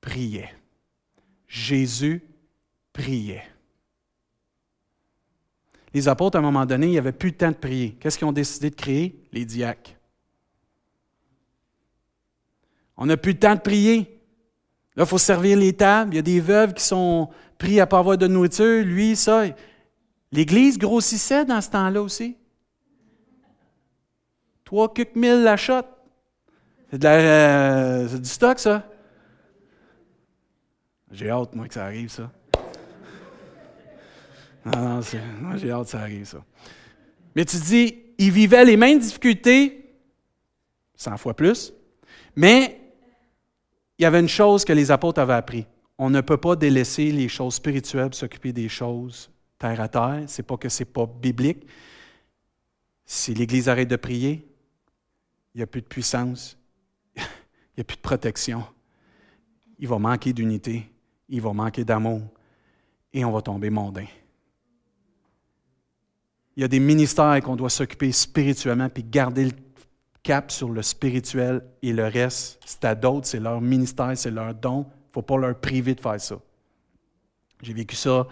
[0.00, 0.52] priaient.
[1.46, 2.24] Jésus
[2.92, 3.44] priait.
[5.94, 7.96] Les apôtres, à un moment donné, il n'y avait plus de temps de prier.
[8.00, 9.22] Qu'est-ce qu'ils ont décidé de créer?
[9.32, 9.92] Les diacres.
[12.96, 14.19] On n'a plus de temps de prier.
[14.96, 16.14] Là, il faut servir les tables.
[16.14, 18.84] Il y a des veuves qui sont prises à ne pas avoir de nourriture.
[18.84, 19.44] Lui, ça.
[20.32, 22.36] L'Église grossissait dans ce temps-là aussi.
[24.64, 25.56] Trois quelques mille la.
[26.92, 28.86] Euh, c'est, du stock, ça.
[31.12, 32.30] J'ai hâte, moi, que ça arrive, ça.
[34.64, 35.00] Non,
[35.42, 36.44] non, j'ai hâte que ça arrive, ça.
[37.34, 39.94] Mais tu dis, ils vivaient les mêmes difficultés,
[40.96, 41.72] 100 fois plus,
[42.36, 42.79] mais
[44.00, 45.66] il y avait une chose que les apôtres avaient appris.
[45.98, 50.22] On ne peut pas délaisser les choses spirituelles pour s'occuper des choses terre à terre.
[50.26, 51.66] C'est pas que c'est pas biblique.
[53.04, 54.42] Si l'Église arrête de prier,
[55.54, 56.56] il n'y a plus de puissance,
[57.14, 57.22] il
[57.76, 58.64] n'y a plus de protection.
[59.78, 60.90] Il va manquer d'unité,
[61.28, 62.22] il va manquer d'amour
[63.12, 64.06] et on va tomber mondain.
[66.56, 69.52] Il y a des ministères qu'on doit s'occuper spirituellement puis garder le
[70.22, 74.54] cap sur le spirituel et le reste, c'est à d'autres, c'est leur ministère, c'est leur
[74.54, 74.86] don.
[74.88, 76.36] Il ne faut pas leur priver de faire ça.
[77.62, 78.26] J'ai vécu ça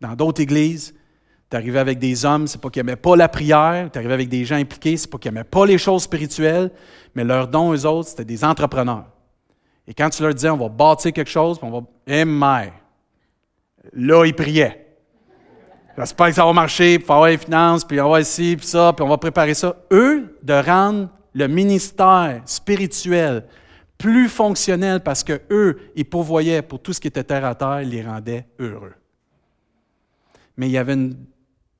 [0.00, 0.94] dans d'autres églises.
[1.50, 3.88] Tu arrivé avec des hommes, c'est pas qu'ils n'aimaient pas la prière.
[3.90, 6.70] Tu arrivé avec des gens impliqués, c'est pas qu'ils n'aimaient pas les choses spirituelles,
[7.14, 9.06] mais leur don, eux autres, c'était des entrepreneurs.
[9.86, 11.86] Et quand tu leur disais, on va bâtir quelque chose, on va.
[12.06, 12.24] Eh,
[13.94, 14.86] Là, ils priaient.
[15.96, 19.04] J'espère que ça va marcher, puis avoir les finances, puis avoir ici, puis ça, puis
[19.04, 19.74] on va préparer ça.
[19.90, 23.44] Eux, de rendre le ministère spirituel
[23.98, 27.80] plus fonctionnel parce que eux, ils pourvoyaient pour tout ce qui était terre à terre,
[27.80, 28.94] les rendaient heureux.
[30.56, 31.16] Mais il y avait une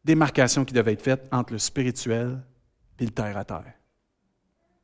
[0.05, 2.41] démarcation qui devait être faite entre le spirituel
[2.99, 3.75] et le terre à terre.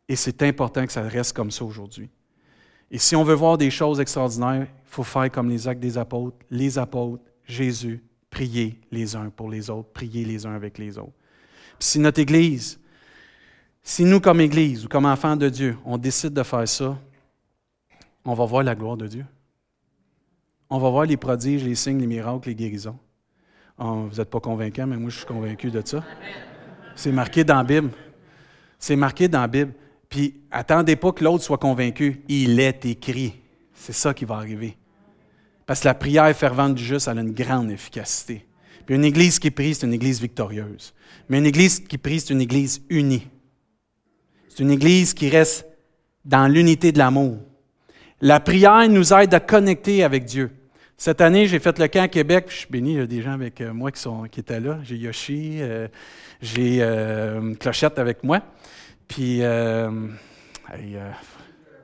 [0.09, 2.11] Et c'est important que ça reste comme ça aujourd'hui.
[2.91, 5.99] Et si on veut voir des choses extraordinaires, il faut faire comme les actes des
[5.99, 10.99] apôtres, les apôtres, Jésus, prier les uns pour les autres, prier les uns avec les
[10.99, 11.13] autres.
[11.79, 12.79] si notre Église,
[13.87, 16.99] si nous comme Église ou comme enfants de Dieu, on décide de faire ça,
[18.25, 19.27] on va voir la gloire de Dieu.
[20.71, 22.99] On va voir les prodiges, les signes, les miracles, les guérisons.
[23.79, 26.03] Oh, vous n'êtes pas convaincant, mais moi je suis convaincu de ça.
[26.97, 27.91] C'est marqué dans la Bible.
[28.79, 29.75] C'est marqué dans la Bible.
[30.09, 32.23] Puis attendez pas que l'autre soit convaincu.
[32.29, 33.35] Il est écrit.
[33.75, 34.79] C'est ça qui va arriver.
[35.67, 38.47] Parce que la prière fervente du juste, elle a une grande efficacité.
[38.87, 40.95] Puis une église qui prie, c'est une église victorieuse.
[41.29, 43.27] Mais une église qui prie, c'est une église unie.
[44.55, 45.67] C'est une église qui reste
[46.25, 47.39] dans l'unité de l'amour.
[48.21, 50.53] La prière nous aide à connecter avec Dieu.
[50.97, 52.45] Cette année, j'ai fait le camp à Québec.
[52.51, 54.61] Je suis béni, il y a des gens avec euh, moi qui, sont, qui étaient
[54.61, 54.79] là.
[54.85, 55.89] J'ai Yoshi, euh,
[56.41, 58.43] j'ai euh, Clochette avec moi,
[59.09, 59.41] puis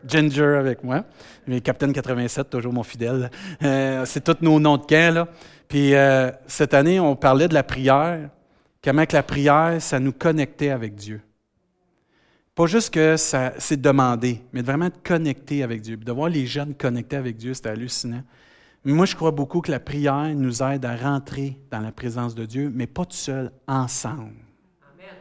[0.07, 1.03] Ginger avec moi.
[1.49, 3.33] Mais Captain 87, toujours mon fidèle.
[3.61, 5.13] c'est tous nos noms de camp.
[5.13, 5.29] Là.
[5.67, 5.95] Puis
[6.47, 8.31] cette année, on parlait de la prière,
[8.85, 11.21] comment que la prière, ça nous connectait avec Dieu.
[12.55, 15.97] Pas juste que c'est demandé, mais vraiment de connecter avec Dieu.
[15.97, 18.23] de voir les jeunes connectés avec Dieu, c'était hallucinant.
[18.85, 22.47] Moi, je crois beaucoup que la prière nous aide à rentrer dans la présence de
[22.47, 24.35] Dieu, mais pas tout seul, ensemble.
[24.83, 25.17] Amen.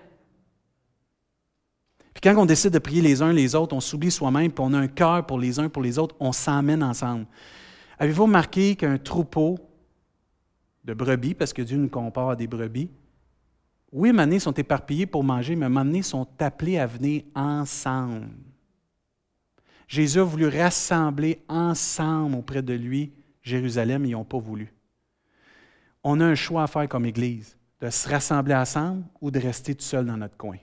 [2.13, 4.73] Puis quand on décide de prier les uns les autres, on s'oublie soi-même, puis on
[4.73, 7.25] a un cœur pour les uns pour les autres, on s'emmène ensemble.
[7.99, 9.57] Avez-vous remarqué qu'un troupeau
[10.85, 12.89] de brebis, parce que Dieu nous compare à des brebis,
[13.91, 18.29] oui, mané sont éparpillés pour manger, mais mané sont appelés à venir ensemble.
[19.87, 24.71] Jésus a voulu rassembler ensemble auprès de lui Jérusalem, ils n'ont pas voulu.
[26.03, 29.73] On a un choix à faire comme Église, de se rassembler ensemble ou de rester
[29.73, 30.57] tout seul dans notre coin.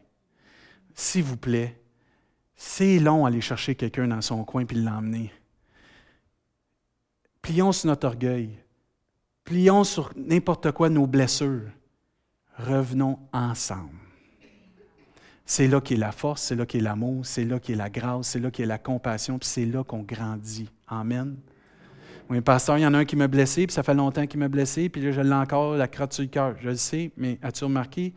[0.94, 1.80] S'il vous plaît,
[2.54, 5.32] c'est long aller chercher quelqu'un dans son coin puis l'emmener.
[7.42, 8.58] Plions sur notre orgueil.
[9.44, 11.70] Plions sur n'importe quoi nos blessures
[12.58, 13.90] revenons ensemble.
[15.44, 18.40] C'est là qu'est la force, c'est là qu'est l'amour, c'est là qu'est la grâce, c'est
[18.40, 20.68] là qu'est la compassion, puis c'est là qu'on grandit.
[20.88, 21.36] Amen.
[22.28, 24.40] Oui, pasteur, il y en a un qui m'a blessé, puis ça fait longtemps qu'il
[24.40, 26.56] m'a blessé, puis là, je l'ai encore, la crotte sur le cœur.
[26.60, 28.12] Je le sais, mais as-tu remarqué,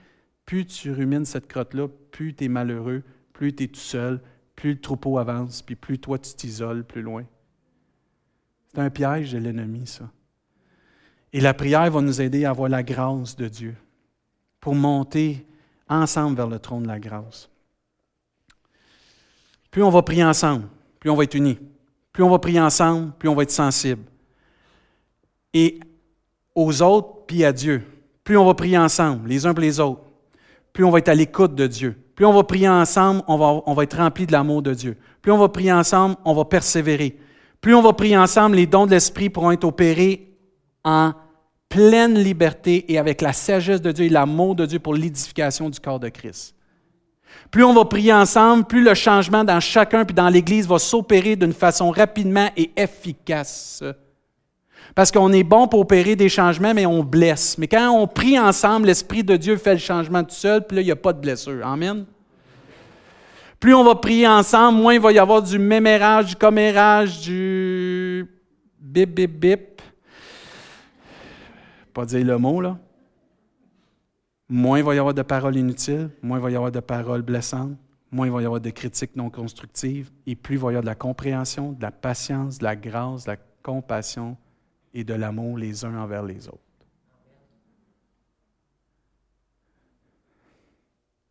[0.45, 4.19] plus tu rumines cette crotte-là, plus tu es malheureux, plus tu es tout seul,
[4.55, 7.25] plus le troupeau avance, puis plus toi tu t'isoles plus loin.
[8.73, 10.09] C'est un piège de l'ennemi, ça.
[11.31, 13.75] Et la prière va nous aider à avoir la grâce de Dieu
[14.59, 15.45] pour monter
[15.87, 17.49] ensemble vers le trône de la grâce.
[19.71, 20.65] Plus on va prier ensemble,
[20.99, 21.57] plus on va être unis.
[22.11, 24.03] Plus on va prier ensemble, plus on va être sensible.
[25.53, 25.79] Et
[26.55, 27.83] aux autres, puis à Dieu.
[28.23, 30.01] Plus on va prier ensemble, les uns pour les autres,
[30.73, 31.95] plus on va être à l'écoute de Dieu.
[32.15, 34.97] Plus on va prier ensemble, on va, on va être rempli de l'amour de Dieu.
[35.21, 37.17] Plus on va prier ensemble, on va persévérer.
[37.61, 40.37] Plus on va prier ensemble, les dons de l'Esprit pourront être opérés
[40.83, 41.13] en
[41.69, 45.79] pleine liberté et avec la sagesse de Dieu et l'amour de Dieu pour l'édification du
[45.79, 46.55] corps de Christ.
[47.51, 51.35] Plus on va prier ensemble, plus le changement dans chacun puis dans l'Église va s'opérer
[51.35, 53.83] d'une façon rapidement et efficace.
[54.95, 57.57] Parce qu'on est bon pour opérer des changements, mais on blesse.
[57.59, 60.81] Mais quand on prie ensemble, l'Esprit de Dieu fait le changement tout seul, puis là,
[60.81, 61.65] il n'y a pas de blessure.
[61.65, 62.05] Amen.
[63.59, 68.25] Plus on va prier ensemble, moins il va y avoir du mémérage, du commérage, du
[68.79, 69.81] bip, bip, bip
[72.05, 72.79] dire le mot, là.
[74.47, 77.21] Moins il va y avoir de paroles inutiles, moins il va y avoir de paroles
[77.21, 77.77] blessantes,
[78.11, 80.81] moins il va y avoir de critiques non constructives, et plus il va y avoir
[80.81, 84.37] de la compréhension, de la patience, de la grâce, de la compassion
[84.93, 86.57] et de l'amour les uns envers les autres.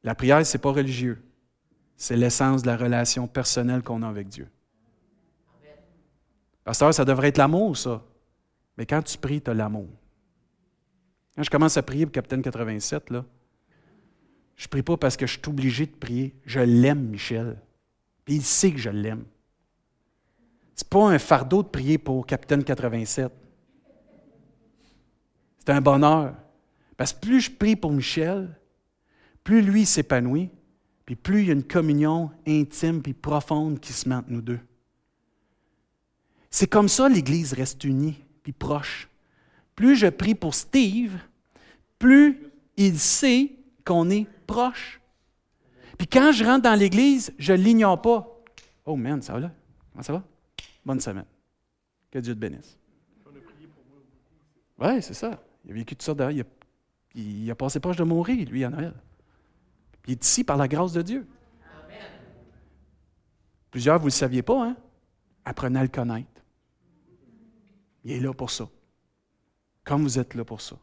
[0.04, 1.20] La prière, ce n'est pas religieux.
[1.96, 4.48] C'est l'essence de la relation personnelle qu'on a avec Dieu.
[6.62, 8.02] Pasteur, ça devrait être l'amour, ça.
[8.76, 9.88] Mais quand tu pries, tu as l'amour.
[11.38, 13.24] Quand je commence à prier pour Capitaine 87, là,
[14.56, 16.34] Je ne prie pas parce que je suis obligé de prier.
[16.44, 17.56] Je l'aime, Michel.
[18.24, 19.24] Puis il sait que je l'aime.
[20.74, 23.30] Ce n'est pas un fardeau de prier pour Capitaine 87.
[25.60, 26.34] C'est un bonheur.
[26.96, 28.58] Parce que plus je prie pour Michel,
[29.44, 30.50] plus lui s'épanouit,
[31.06, 34.42] puis plus il y a une communion intime et profonde qui se met entre nous
[34.42, 34.58] deux.
[36.50, 39.08] C'est comme ça l'Église reste unie puis proche.
[39.76, 41.12] Plus je prie pour Steve,
[41.98, 43.52] plus il sait
[43.84, 45.00] qu'on est proche.
[45.98, 48.42] Puis quand je rentre dans l'Église, je ne l'ignore pas.
[48.86, 49.52] Oh man, ça va là?
[49.92, 50.22] Comment ça va?
[50.84, 51.26] Bonne semaine.
[52.10, 52.78] Que Dieu te bénisse.
[54.78, 55.42] Oui, c'est ça.
[55.64, 56.14] Il a vécu tout ça.
[56.30, 56.44] Il a,
[57.14, 58.94] il a passé proche de mourir, lui, à Noël.
[60.06, 61.26] il est ici par la grâce de Dieu.
[63.70, 64.76] Plusieurs, vous ne le saviez pas, hein?
[65.44, 66.28] Apprenez à le connaître.
[68.04, 68.68] Il est là pour ça.
[69.84, 70.76] Comme vous êtes là pour ça.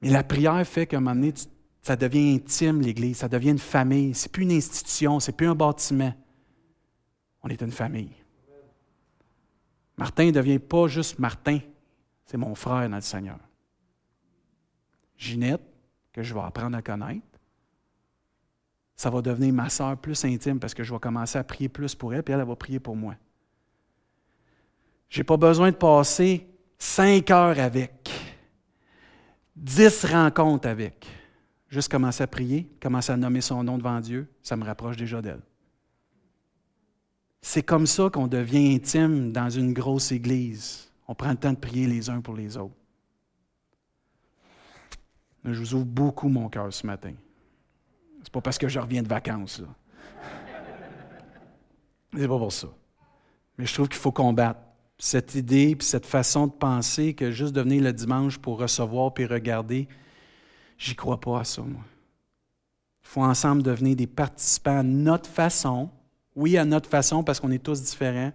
[0.00, 1.34] Mais la prière fait qu'à un moment donné,
[1.82, 3.18] ça devient intime, l'Église.
[3.18, 4.14] Ça devient une famille.
[4.14, 6.14] Ce n'est plus une institution, ce n'est plus un bâtiment.
[7.42, 8.12] On est une famille.
[9.96, 11.58] Martin ne devient pas juste Martin.
[12.24, 13.38] C'est mon frère dans le Seigneur.
[15.16, 15.62] Ginette,
[16.12, 17.26] que je vais apprendre à connaître,
[18.94, 21.94] ça va devenir ma sœur plus intime parce que je vais commencer à prier plus
[21.94, 23.14] pour elle, puis elle, elle va prier pour moi.
[25.08, 26.46] Je n'ai pas besoin de passer
[26.78, 28.10] cinq heures avec,
[29.58, 31.06] dix rencontres avec.
[31.68, 35.20] Juste commencer à prier, commencer à nommer son nom devant Dieu, ça me rapproche déjà
[35.20, 35.42] d'elle.
[37.42, 40.90] C'est comme ça qu'on devient intime dans une grosse église.
[41.06, 42.74] On prend le temps de prier les uns pour les autres.
[45.44, 47.12] Je vous ouvre beaucoup mon cœur ce matin.
[48.22, 49.62] C'est pas parce que je reviens de vacances.
[52.12, 52.68] C'est pas pour ça.
[53.56, 54.60] Mais je trouve qu'il faut combattre
[54.98, 59.14] cette idée puis cette façon de penser que juste de venir le dimanche pour recevoir
[59.14, 59.88] puis regarder,
[60.76, 61.82] j'y crois pas à ça, moi.
[63.02, 65.88] Il faut ensemble devenir des participants à notre façon.
[66.34, 68.32] Oui, à notre façon, parce qu'on est tous différents.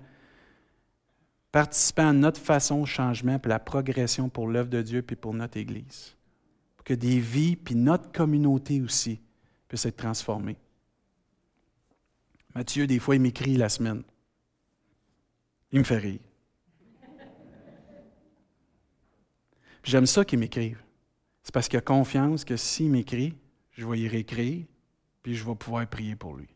[1.51, 5.33] Participants à notre façon au changement puis la progression pour l'œuvre de Dieu puis pour
[5.35, 6.15] notre Église.
[6.75, 9.21] Pour que des vies puis notre communauté aussi
[9.67, 10.57] puissent être transformées.
[12.55, 14.01] Mathieu, des fois, il m'écrit la semaine.
[15.71, 16.19] Il me fait rire.
[19.83, 20.81] J'aime ça qu'il m'écrive.
[21.43, 23.33] C'est parce qu'il a confiance que s'il m'écrit,
[23.71, 24.65] je vais y réécrire,
[25.21, 26.47] puis je vais pouvoir prier pour lui.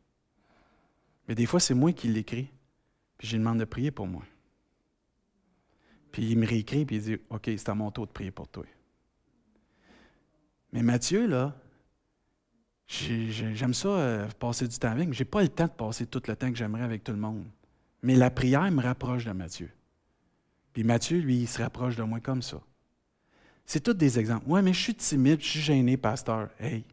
[1.27, 2.49] Mais des fois, c'est moi qui l'écris,
[3.17, 4.23] puis je lui demande de prier pour moi.
[6.11, 8.47] Puis il me réécrit, puis il dit OK, c'est à mon tour de prier pour
[8.47, 8.63] toi.
[10.71, 11.53] Mais Mathieu, là,
[12.87, 16.21] j'aime ça euh, passer du temps avec, je n'ai pas le temps de passer tout
[16.27, 17.45] le temps que j'aimerais avec tout le monde.
[18.01, 19.69] Mais la prière me rapproche de Mathieu.
[20.71, 22.61] Puis Mathieu, lui, il se rapproche de moi comme ça.
[23.67, 24.45] C'est tous des exemples.
[24.47, 26.47] Oui, mais je suis timide, je suis gêné, pasteur.
[26.57, 26.85] Hey,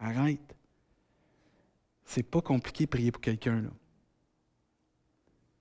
[0.00, 0.56] arrête.
[2.06, 3.64] C'est pas compliqué de prier pour quelqu'un.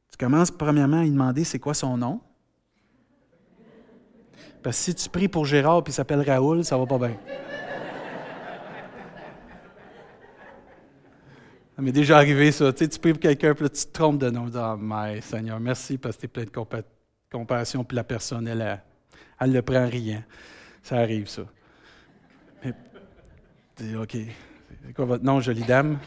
[0.10, 2.22] Tu commences premièrement à lui demander c'est quoi son nom.
[4.64, 7.18] Parce que si tu pries pour Gérard et il s'appelle Raoul, ça va pas bien.
[11.76, 12.72] Ça m'est déjà arrivé, ça.
[12.72, 14.50] Tu, sais, tu pries pour quelqu'un, puis là, tu te trompes de nom.
[14.56, 16.84] Ah, mais Seigneur, merci parce que tu es plein de
[17.30, 18.82] compassion, puis la personne, elle,
[19.38, 20.24] elle, le prend rien.
[20.82, 21.44] Ça arrive, ça.
[22.64, 24.18] Mais, OK,
[24.86, 26.00] c'est quoi votre nom, jolie dame?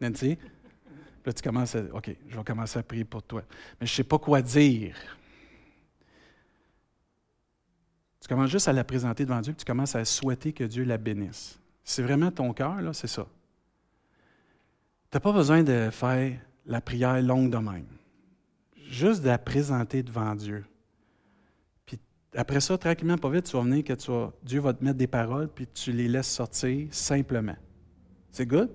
[0.00, 0.38] Nancy?
[1.24, 1.82] Là, tu commences à.
[1.92, 3.42] OK, je vais commencer à prier pour toi.
[3.80, 4.96] Mais je ne sais pas quoi dire.
[8.20, 10.84] Tu commences juste à la présenter devant Dieu, puis tu commences à souhaiter que Dieu
[10.84, 11.58] la bénisse.
[11.82, 13.26] C'est vraiment ton cœur, là, c'est ça.
[15.10, 17.86] Tu n'as pas besoin de faire la prière longue de même.
[18.88, 20.64] Juste de la présenter devant Dieu
[22.36, 23.92] après ça, tranquillement, pas vite, tu vas venir que
[24.42, 27.56] Dieu va te mettre des paroles, puis tu les laisses sortir simplement.
[28.30, 28.70] C'est good?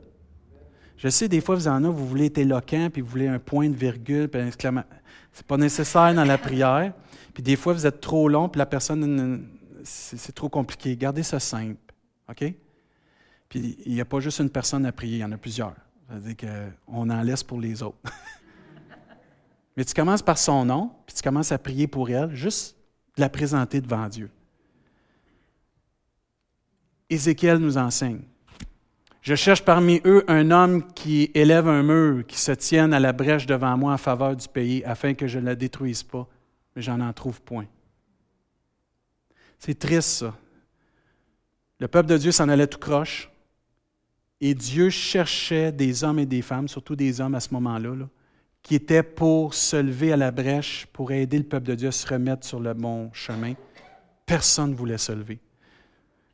[0.98, 3.39] Je sais, des fois, vous en avez, vous voulez être éloquent, puis vous voulez un
[3.39, 4.89] point de virgule, puis un exclamation.
[5.32, 6.93] Ce n'est pas nécessaire dans la prière.
[7.34, 9.48] Puis des fois, vous êtes trop long, puis la personne,
[9.84, 10.95] c'est trop compliqué.
[10.98, 11.78] Gardez ça simple.
[12.30, 12.54] OK?
[13.48, 15.76] Puis il n'y a pas juste une personne à prier, il y en a plusieurs.
[16.08, 16.36] C'est-à-dire
[16.86, 17.98] qu'on en laisse pour les autres.
[19.78, 22.76] Mais tu commences par son nom, puis tu commences à prier pour elle, juste
[23.18, 24.30] la présenter devant Dieu.
[27.10, 28.22] Ézéchiel nous enseigne.
[29.22, 33.12] Je cherche parmi eux un homme qui élève un mur, qui se tienne à la
[33.12, 36.28] brèche devant moi en faveur du pays, afin que je ne la détruise pas,
[36.76, 37.66] mais j'en en trouve point.
[39.57, 40.36] C'est triste, ça.
[41.80, 43.30] Le peuple de Dieu s'en allait tout croche,
[44.41, 48.10] et Dieu cherchait des hommes et des femmes, surtout des hommes à ce moment-là, là,
[48.62, 51.91] qui était pour se lever à la brèche, pour aider le peuple de Dieu à
[51.91, 53.53] se remettre sur le bon chemin.
[54.26, 55.39] Personne ne voulait se lever.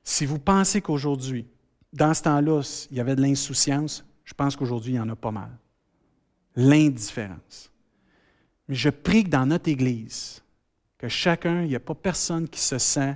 [0.03, 1.47] Si vous pensez qu'aujourd'hui,
[1.93, 2.61] dans ce temps-là,
[2.91, 5.51] il y avait de l'insouciance, je pense qu'aujourd'hui, il y en a pas mal.
[6.55, 7.71] L'indifférence.
[8.67, 10.43] Mais je prie que dans notre Église,
[10.97, 13.15] que chacun, il n'y a pas personne qui se sent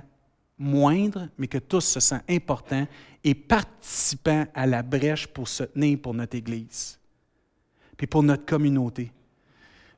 [0.60, 2.86] moindre, mais que tous se sentent importants
[3.24, 6.99] et participants à la brèche pour se tenir pour notre Église,
[8.00, 9.12] puis pour notre communauté.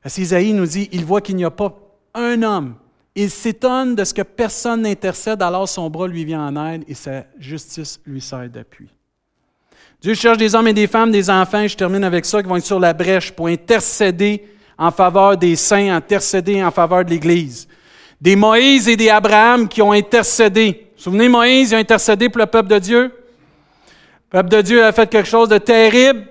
[0.05, 1.73] Isaïe nous dit, il voit qu'il n'y a pas
[2.13, 2.75] un homme.
[3.15, 6.95] Il s'étonne de ce que personne n'intercède, alors son bras lui vient en aide et
[6.95, 8.89] sa justice lui sert d'appui.
[10.01, 12.57] Dieu cherche des hommes et des femmes, des enfants, je termine avec ça, qui vont
[12.57, 17.69] être sur la brèche pour intercéder en faveur des saints, intercéder en faveur de l'Église.
[18.19, 20.71] Des Moïse et des Abraham qui ont intercédé.
[20.71, 23.03] Vous, vous souvenez, Moïse, il a intercédé pour le peuple de Dieu?
[23.03, 23.11] Le
[24.29, 26.27] peuple de Dieu a fait quelque chose de terrible.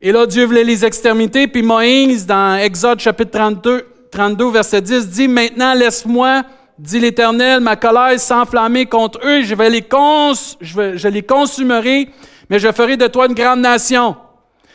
[0.00, 1.48] Et là, Dieu voulait les exterminer.
[1.48, 6.42] Puis Moïse, dans Exode chapitre 32, 32 verset 10, dit, Maintenant laisse-moi,
[6.78, 12.08] dit l'Éternel, ma colère s'enflammer contre eux, je, vais les cons, je, je les consumerai,
[12.50, 14.16] mais je ferai de toi une grande nation.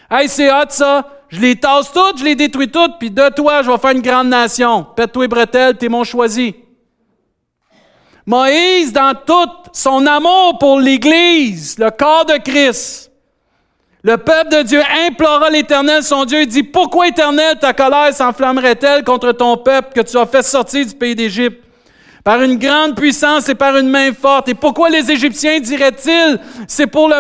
[0.10, 1.08] Hey, c'est hot ça!
[1.30, 4.02] Je les tasse toutes, je les détruis toutes, puis de toi, je vais faire une
[4.02, 4.86] grande nation.
[4.96, 6.54] Pète-toi bretelles, t'es mon choisi.
[8.26, 13.11] Moïse, dans tout son amour pour l'Église, le corps de Christ,
[14.04, 19.04] le peuple de Dieu implora l'Éternel, son Dieu, et dit, pourquoi Éternel, ta colère s'enflammerait-elle
[19.04, 21.64] contre ton peuple que tu as fait sortir du pays d'Égypte?
[22.24, 24.48] Par une grande puissance et par une main forte.
[24.50, 27.20] Et pourquoi les Égyptiens diraient-ils, c'est pour le,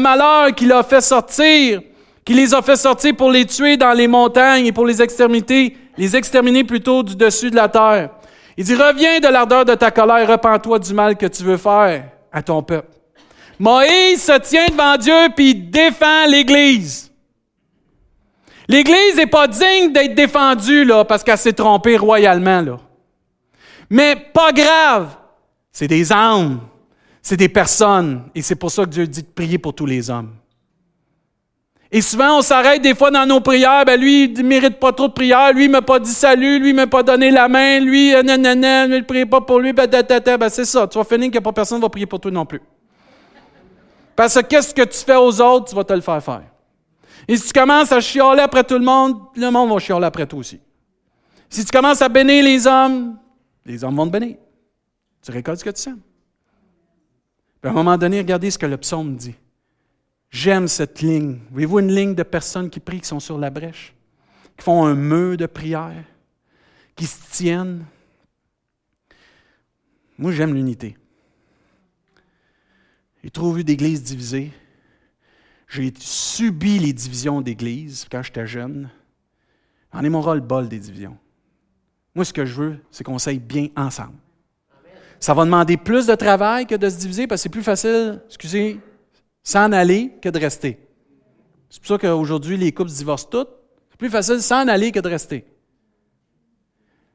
[0.00, 1.80] malheur qu'il a fait sortir,
[2.24, 5.76] qu'il les a fait sortir pour les tuer dans les montagnes et pour les exterminer,
[5.96, 8.10] les exterminer plutôt du dessus de la terre?
[8.56, 12.04] Il dit, reviens de l'ardeur de ta colère, repens-toi du mal que tu veux faire
[12.32, 12.88] à ton peuple.
[13.58, 17.10] Moïse se tient devant Dieu puis il défend l'Église.
[18.68, 22.62] L'Église n'est pas digne d'être défendue là, parce qu'elle s'est trompée royalement.
[22.62, 22.78] Là.
[23.90, 25.16] Mais pas grave,
[25.70, 26.60] c'est des âmes,
[27.20, 30.08] c'est des personnes, et c'est pour ça que Dieu dit de prier pour tous les
[30.08, 30.32] hommes.
[31.92, 33.84] Et souvent, on s'arrête des fois dans nos prières.
[33.84, 35.52] Ben lui, il ne mérite pas trop de prières.
[35.52, 36.58] Lui, il m'a pas dit salut.
[36.58, 37.78] Lui, il ne m'a pas donné la main.
[37.78, 39.72] Lui, nanana, ne prie pas pour lui.
[39.72, 40.88] Ben, ben c'est ça.
[40.88, 42.60] Tu vas finir que pas personne ne va prier pour toi non plus.
[44.16, 46.42] Parce que qu'est-ce que tu fais aux autres, tu vas te le faire faire.
[47.26, 50.26] Et si tu commences à chialer après tout le monde, le monde va chialer après
[50.26, 50.60] toi aussi.
[51.48, 53.18] Si tu commences à bénir les hommes,
[53.64, 54.36] les hommes vont te bénir.
[55.22, 55.98] Tu récoltes ce que tu sens.
[57.62, 59.34] à un moment donné, regardez ce que le psaume dit.
[60.30, 61.38] J'aime cette ligne.
[61.50, 63.94] Voyez-vous une ligne de personnes qui prient, qui sont sur la brèche,
[64.56, 66.04] qui font un mur de prière,
[66.94, 67.84] qui se tiennent?
[70.18, 70.96] Moi, j'aime l'unité.
[73.24, 74.50] J'ai trop vu d'églises divisées.
[75.66, 78.90] J'ai subi les divisions d'églises quand j'étais jeune.
[79.94, 81.16] En est mon rôle bol des divisions.
[82.14, 84.18] Moi, ce que je veux, c'est qu'on s'aille bien ensemble.
[85.18, 88.20] Ça va demander plus de travail que de se diviser parce que c'est plus facile,
[88.26, 88.78] excusez,
[89.42, 90.78] s'en aller que de rester.
[91.70, 93.48] C'est pour ça qu'aujourd'hui, les couples se divorcent toutes.
[93.88, 95.46] C'est plus facile s'en aller que de rester.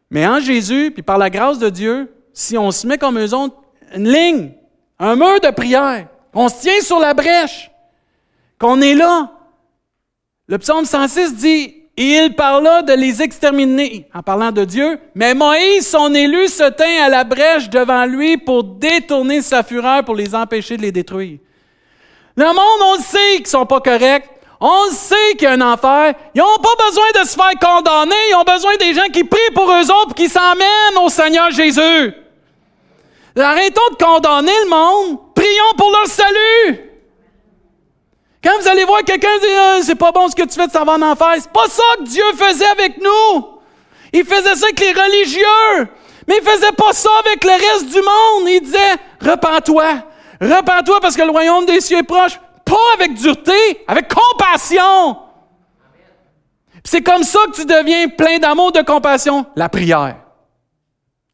[0.10, 3.36] Mais en Jésus, puis par la grâce de Dieu, si on se met comme eux
[3.36, 3.62] autres,
[3.93, 4.53] une ligne,
[5.00, 7.72] un mur de prière, on se tient sur la brèche,
[8.60, 9.32] qu'on est là.
[10.47, 15.00] Le psaume 106 dit, et il parla de les exterminer, en parlant de Dieu.
[15.16, 20.06] Mais Moïse, son élu, se tint à la brèche devant lui pour détourner sa fureur,
[20.06, 21.39] pour les empêcher de les détruire.
[22.38, 24.30] Le monde, on le sait qu'ils sont pas corrects.
[24.62, 26.14] On le sait qu'il y a un enfer.
[26.34, 28.16] Ils n'ont pas besoin de se faire condamner.
[28.30, 32.14] Ils ont besoin des gens qui prient pour eux autres qui s'emmènent au Seigneur Jésus.
[33.40, 35.20] Arrêtons de condamner le monde.
[35.34, 36.80] Prions pour leur salut.
[38.44, 40.72] Quand vous allez voir quelqu'un dire ah, c'est pas bon ce que tu fais, de
[40.72, 43.48] s'en en enfer, c'est pas ça que Dieu faisait avec nous.
[44.14, 45.90] Il faisait ça avec les religieux.
[46.28, 48.48] Mais il faisait pas ça avec le reste du monde.
[48.48, 50.04] Il disait repens-toi,
[50.42, 52.40] Repends-toi parce que le royaume des cieux est proche.
[52.64, 55.18] Pas avec dureté, avec compassion.
[56.84, 59.46] C'est comme ça que tu deviens plein d'amour, de compassion.
[59.56, 60.16] La prière.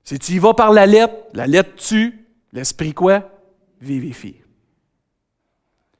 [0.05, 3.31] Si tu y vas par la lettre, la lettre tue, l'esprit quoi?
[3.81, 4.35] Vivifie.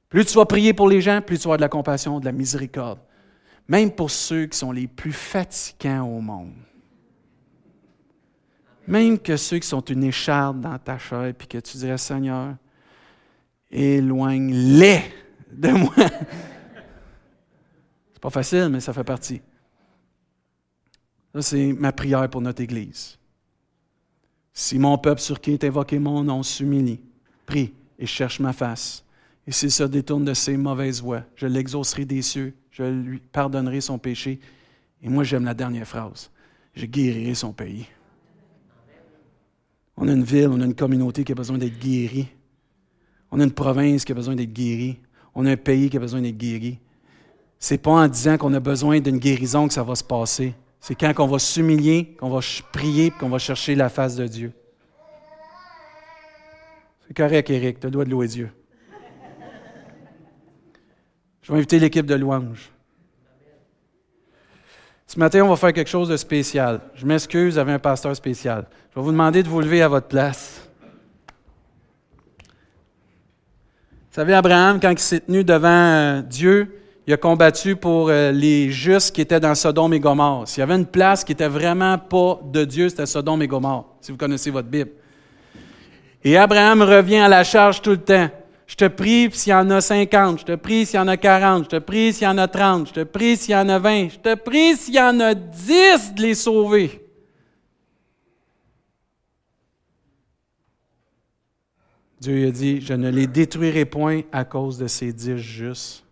[0.07, 2.31] Plus tu vas prier pour les gens, plus tu vas de la compassion, de la
[2.31, 2.99] miséricorde.
[3.67, 6.53] Même pour ceux qui sont les plus fatigants au monde.
[8.87, 12.55] Même que ceux qui sont une écharde dans ta chair, puis que tu dirais, Seigneur,
[13.71, 15.01] éloigne-les
[15.51, 15.95] de moi.
[18.13, 19.41] C'est pas facile, mais ça fait partie.
[21.33, 23.17] Ça, c'est ma prière pour notre Église.
[24.57, 27.01] Si mon peuple sur qui est invoqué mon nom s'humilie,
[27.45, 29.03] prie et cherche ma face,
[29.45, 33.81] et s'il se détourne de ses mauvaises voies, je l'exaucerai des cieux, je lui pardonnerai
[33.81, 34.39] son péché.
[35.03, 36.31] Et moi, j'aime la dernière phrase.
[36.73, 37.85] Je guérirai son pays.
[39.97, 42.27] On a une ville, on a une communauté qui a besoin d'être guérie
[43.31, 44.97] On a une province qui a besoin d'être guérie.
[45.35, 46.79] On a un pays qui a besoin d'être guéri.
[47.59, 50.55] C'est pas en disant qu'on a besoin d'une guérison que ça va se passer.
[50.87, 54.51] C'est quand on va s'humilier, qu'on va prier, qu'on va chercher la face de Dieu.
[57.07, 58.51] C'est correct, Eric, tu as le droit de louer Dieu.
[61.41, 62.69] Je vais inviter l'équipe de louange.
[65.07, 66.81] Ce matin, on va faire quelque chose de spécial.
[66.93, 68.67] Je m'excuse, vous avez un pasteur spécial.
[68.91, 70.69] Je vais vous demander de vous lever à votre place.
[72.43, 78.31] Vous savez, Abraham, quand il s'est tenu devant euh, Dieu, il a combattu pour euh,
[78.31, 80.47] les justes qui étaient dans Sodome et Gomorre.
[80.47, 83.95] S'il y avait une place qui n'était vraiment pas de Dieu, c'était Sodome et Gomorre,
[84.01, 84.91] si vous connaissez votre Bible.
[86.23, 88.29] Et Abraham revient à la charge tout le temps.
[88.65, 91.17] Je te prie s'il y en a 50, je te prie s'il y en a
[91.17, 93.69] 40, je te prie s'il y en a 30, je te prie s'il y en
[93.69, 97.05] a 20, je te prie s'il y en a 10 de les sauver.
[102.19, 106.04] Dieu a dit, je ne les détruirai point à cause de ces dix justes,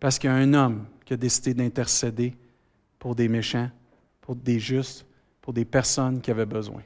[0.00, 2.34] parce qu'il y a un homme qui a décidé d'intercéder
[2.98, 3.70] pour des méchants,
[4.20, 5.06] pour des justes,
[5.40, 6.82] pour des personnes qui avaient besoin.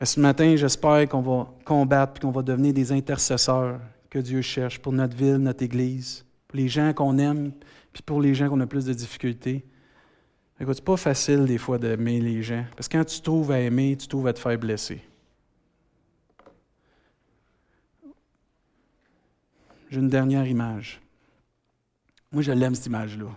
[0.00, 3.78] Et ce matin, j'espère qu'on va combattre et qu'on va devenir des intercesseurs
[4.08, 7.52] que Dieu cherche pour notre ville, notre Église, pour les gens qu'on aime,
[7.92, 9.64] puis pour les gens qu'on a plus de difficultés.
[10.58, 13.60] Écoute, c'est pas facile des fois d'aimer les gens, parce que quand tu trouves à
[13.60, 15.02] aimer, tu trouves à te faire blesser.
[19.90, 21.00] J'ai une dernière image.
[22.30, 23.24] Moi, je l'aime, cette image-là.
[23.24, 23.32] Vous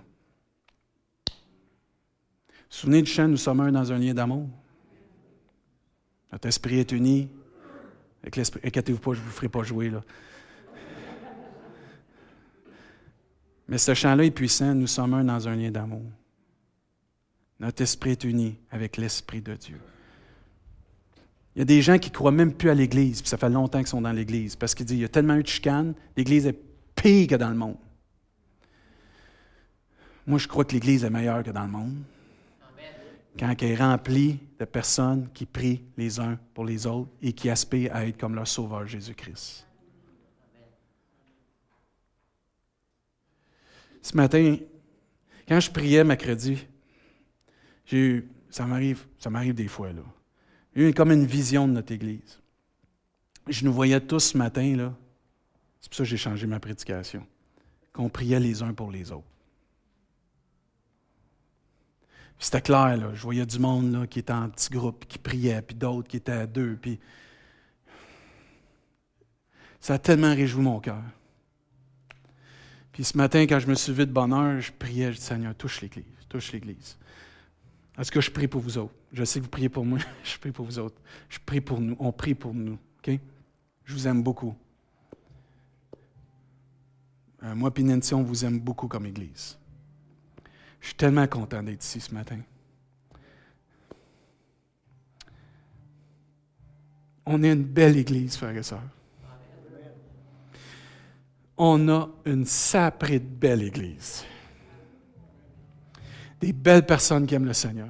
[1.33, 1.39] vous
[2.69, 4.47] souvenez du chant Nous sommes un dans un lien d'amour?
[6.31, 7.27] Notre esprit est uni.
[8.21, 8.61] Avec l'esprit.
[8.63, 9.89] Inquiétez-vous pas, je ne vous ferai pas jouer.
[9.89, 10.03] Là.
[13.67, 14.75] Mais ce chant-là est puissant.
[14.75, 16.05] Nous sommes un dans un lien d'amour.
[17.59, 19.79] Notre esprit est uni avec l'esprit de Dieu.
[21.55, 23.49] Il y a des gens qui ne croient même plus à l'Église, puis ça fait
[23.49, 25.93] longtemps qu'ils sont dans l'Église, parce qu'ils disent il y a tellement eu de chicanes,
[26.17, 26.59] l'Église est
[26.95, 27.77] pire que dans le monde.
[30.25, 31.95] Moi, je crois que l'Église est meilleure que dans le monde
[33.37, 37.49] quand elle est remplie de personnes qui prient les uns pour les autres et qui
[37.49, 39.67] aspirent à être comme leur Sauveur Jésus-Christ.
[44.01, 44.57] Ce matin,
[45.47, 46.65] quand je priais mercredi,
[47.85, 50.03] j'ai ça m'arrive, ça m'arrive des fois, là.
[50.75, 52.39] J'ai eu comme une vision de notre Église.
[53.47, 54.93] Je nous voyais tous ce matin, là.
[55.81, 57.25] C'est pour ça que j'ai changé ma prédication.
[57.91, 59.27] Qu'on priait les uns pour les autres.
[62.39, 63.13] C'était clair, là.
[63.13, 66.17] Je voyais du monde là, qui était en petits groupes, qui priait, puis d'autres qui
[66.17, 66.75] étaient à deux.
[66.75, 66.99] Puis...
[69.79, 71.03] Ça a tellement réjoui mon cœur.
[72.93, 75.23] Puis ce matin, quand je me suis levé de bonne heure, je priais, je dis
[75.23, 76.97] Seigneur, touche l'Église, touche l'Église.
[77.97, 78.93] Est-ce que je prie pour vous autres?
[79.11, 80.99] Je sais que vous priez pour moi, je prie pour vous autres.
[81.29, 82.77] Je prie pour nous, on prie pour nous.
[83.85, 84.55] Je vous aime beaucoup.
[87.43, 89.57] Euh, moi et on vous aime beaucoup comme Église.
[90.79, 92.39] Je suis tellement content d'être ici ce matin.
[97.25, 98.81] On est une belle église, frères et sœurs.
[101.57, 104.25] On a une saprée de belle église.
[106.43, 107.87] Des belles personnes qui aiment le Seigneur.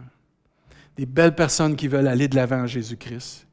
[0.95, 3.47] Des belles personnes qui veulent aller de l'avant en Jésus-Christ.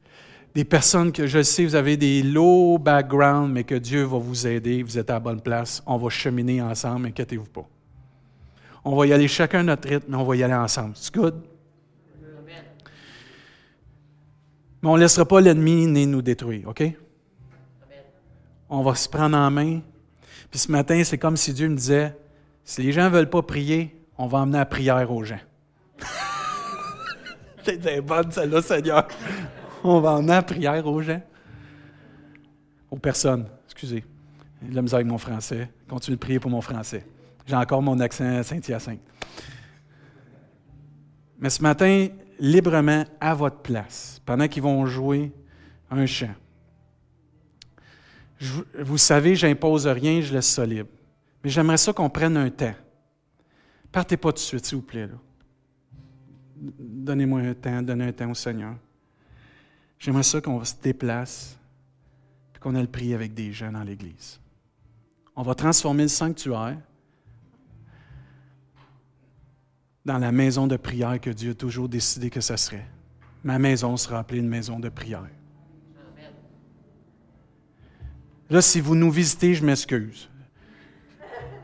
[0.53, 4.45] Des personnes que je sais, vous avez des low background, mais que Dieu va vous
[4.45, 5.81] aider, vous êtes à la bonne place.
[5.87, 7.67] On va cheminer ensemble, inquiétez-vous pas.
[8.85, 10.93] On va y aller chacun notre rythme, mais on va y aller ensemble.
[10.95, 11.41] C'est good?
[14.83, 16.83] Mais on ne laissera pas l'ennemi ni nous détruire, OK?
[18.69, 19.81] On va se prendre en main.
[20.51, 22.15] Puis ce matin, c'est comme si Dieu me disait,
[22.63, 25.39] si les gens ne veulent pas prier, on va emmener la prière aux gens.
[27.63, 29.07] C'est bonne celle-là, Seigneur.
[29.83, 31.21] On va emmener la prière aux gens.
[32.89, 34.03] Aux personnes, excusez.
[34.69, 35.69] La misère avec mon français.
[35.89, 37.05] Continue de prier pour mon français.
[37.45, 38.99] J'ai encore mon accent Saint-Hyacinthe.
[41.39, 42.07] Mais ce matin,
[42.39, 45.31] librement, à votre place, pendant qu'ils vont jouer
[45.89, 46.33] un chant.
[48.79, 50.89] vous savez, j'impose rien, je laisse ça libre.
[51.43, 52.75] Mais j'aimerais ça qu'on prenne un temps.
[53.91, 55.09] Partez pas tout de suite, s'il vous plaît.
[56.55, 58.75] Donnez-moi un temps, donnez un temps au Seigneur.
[59.99, 61.57] J'aimerais ça qu'on se déplace
[62.55, 64.39] et qu'on ait le prier avec des gens dans l'Église.
[65.35, 66.77] On va transformer le sanctuaire
[70.05, 72.87] dans la maison de prière que Dieu a toujours décidé que ce serait.
[73.43, 75.27] Ma maison sera appelée une maison de prière.
[78.49, 80.30] Là, si vous nous visitez, je m'excuse.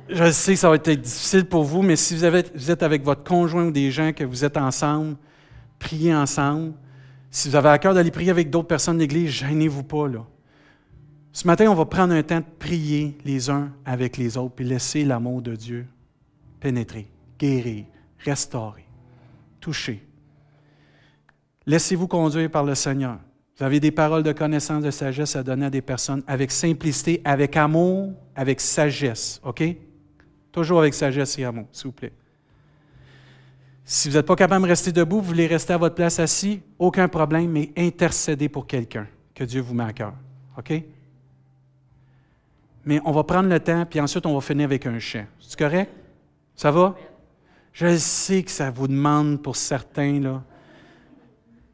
[0.10, 3.24] Je sais que ça va être difficile pour vous, mais si vous, êtes avec votre
[3.24, 5.18] conjoint ou des gens que vous êtes ensemble,
[5.80, 6.74] priez ensemble.
[7.30, 10.08] Si vous avez à cœur d'aller prier avec d'autres personnes de l'Église, gênez-vous pas.
[10.08, 10.26] Là.
[11.34, 14.66] Ce matin, on va prendre un temps de prier les uns avec les autres, puis
[14.66, 15.88] laisser l'amour de Dieu
[16.60, 17.86] pénétrer, guérir,
[18.20, 18.86] restaurer,
[19.60, 20.04] toucher.
[21.66, 23.20] Laissez-vous conduire par le Seigneur.
[23.58, 27.22] Vous avez des paroles de connaissance, de sagesse à donner à des personnes avec simplicité,
[27.26, 29.42] avec amour, avec sagesse.
[29.44, 29.64] OK?
[30.52, 32.14] Toujours avec sagesse et amour, s'il vous plaît.
[33.84, 36.62] Si vous n'êtes pas capable de rester debout, vous voulez rester à votre place assis,
[36.78, 40.14] aucun problème, mais intercédez pour quelqu'un que Dieu vous met à cœur.
[40.58, 40.74] OK?
[42.84, 45.26] Mais on va prendre le temps, puis ensuite on va finir avec un chant.
[45.40, 45.92] C'est correct?
[46.56, 46.96] Ça va?
[47.72, 50.44] Je sais que ça vous demande pour certains, là.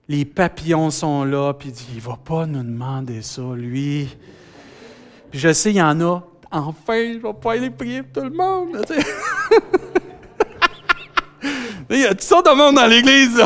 [0.07, 4.07] Les papillons sont là, puis il ne va pas nous demander ça, lui.
[5.32, 6.24] Puis je sais, il y en a.
[6.56, 8.86] Enfin, je ne vais pas aller prier pour tout le monde.
[11.89, 13.41] il y a tout ça de monde dans l'Église.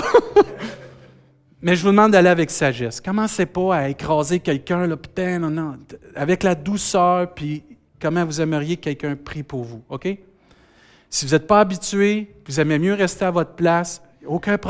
[1.62, 3.00] Mais je vous demande d'aller avec sagesse.
[3.00, 5.78] Commencez pas à écraser quelqu'un, là, putain, non, non.
[6.16, 7.64] Avec la douceur, puis
[8.02, 10.10] comment vous aimeriez que quelqu'un prie pour vous, OK?
[11.10, 14.66] Si vous n'êtes pas habitué, vous aimez mieux rester à votre place, aucun problème.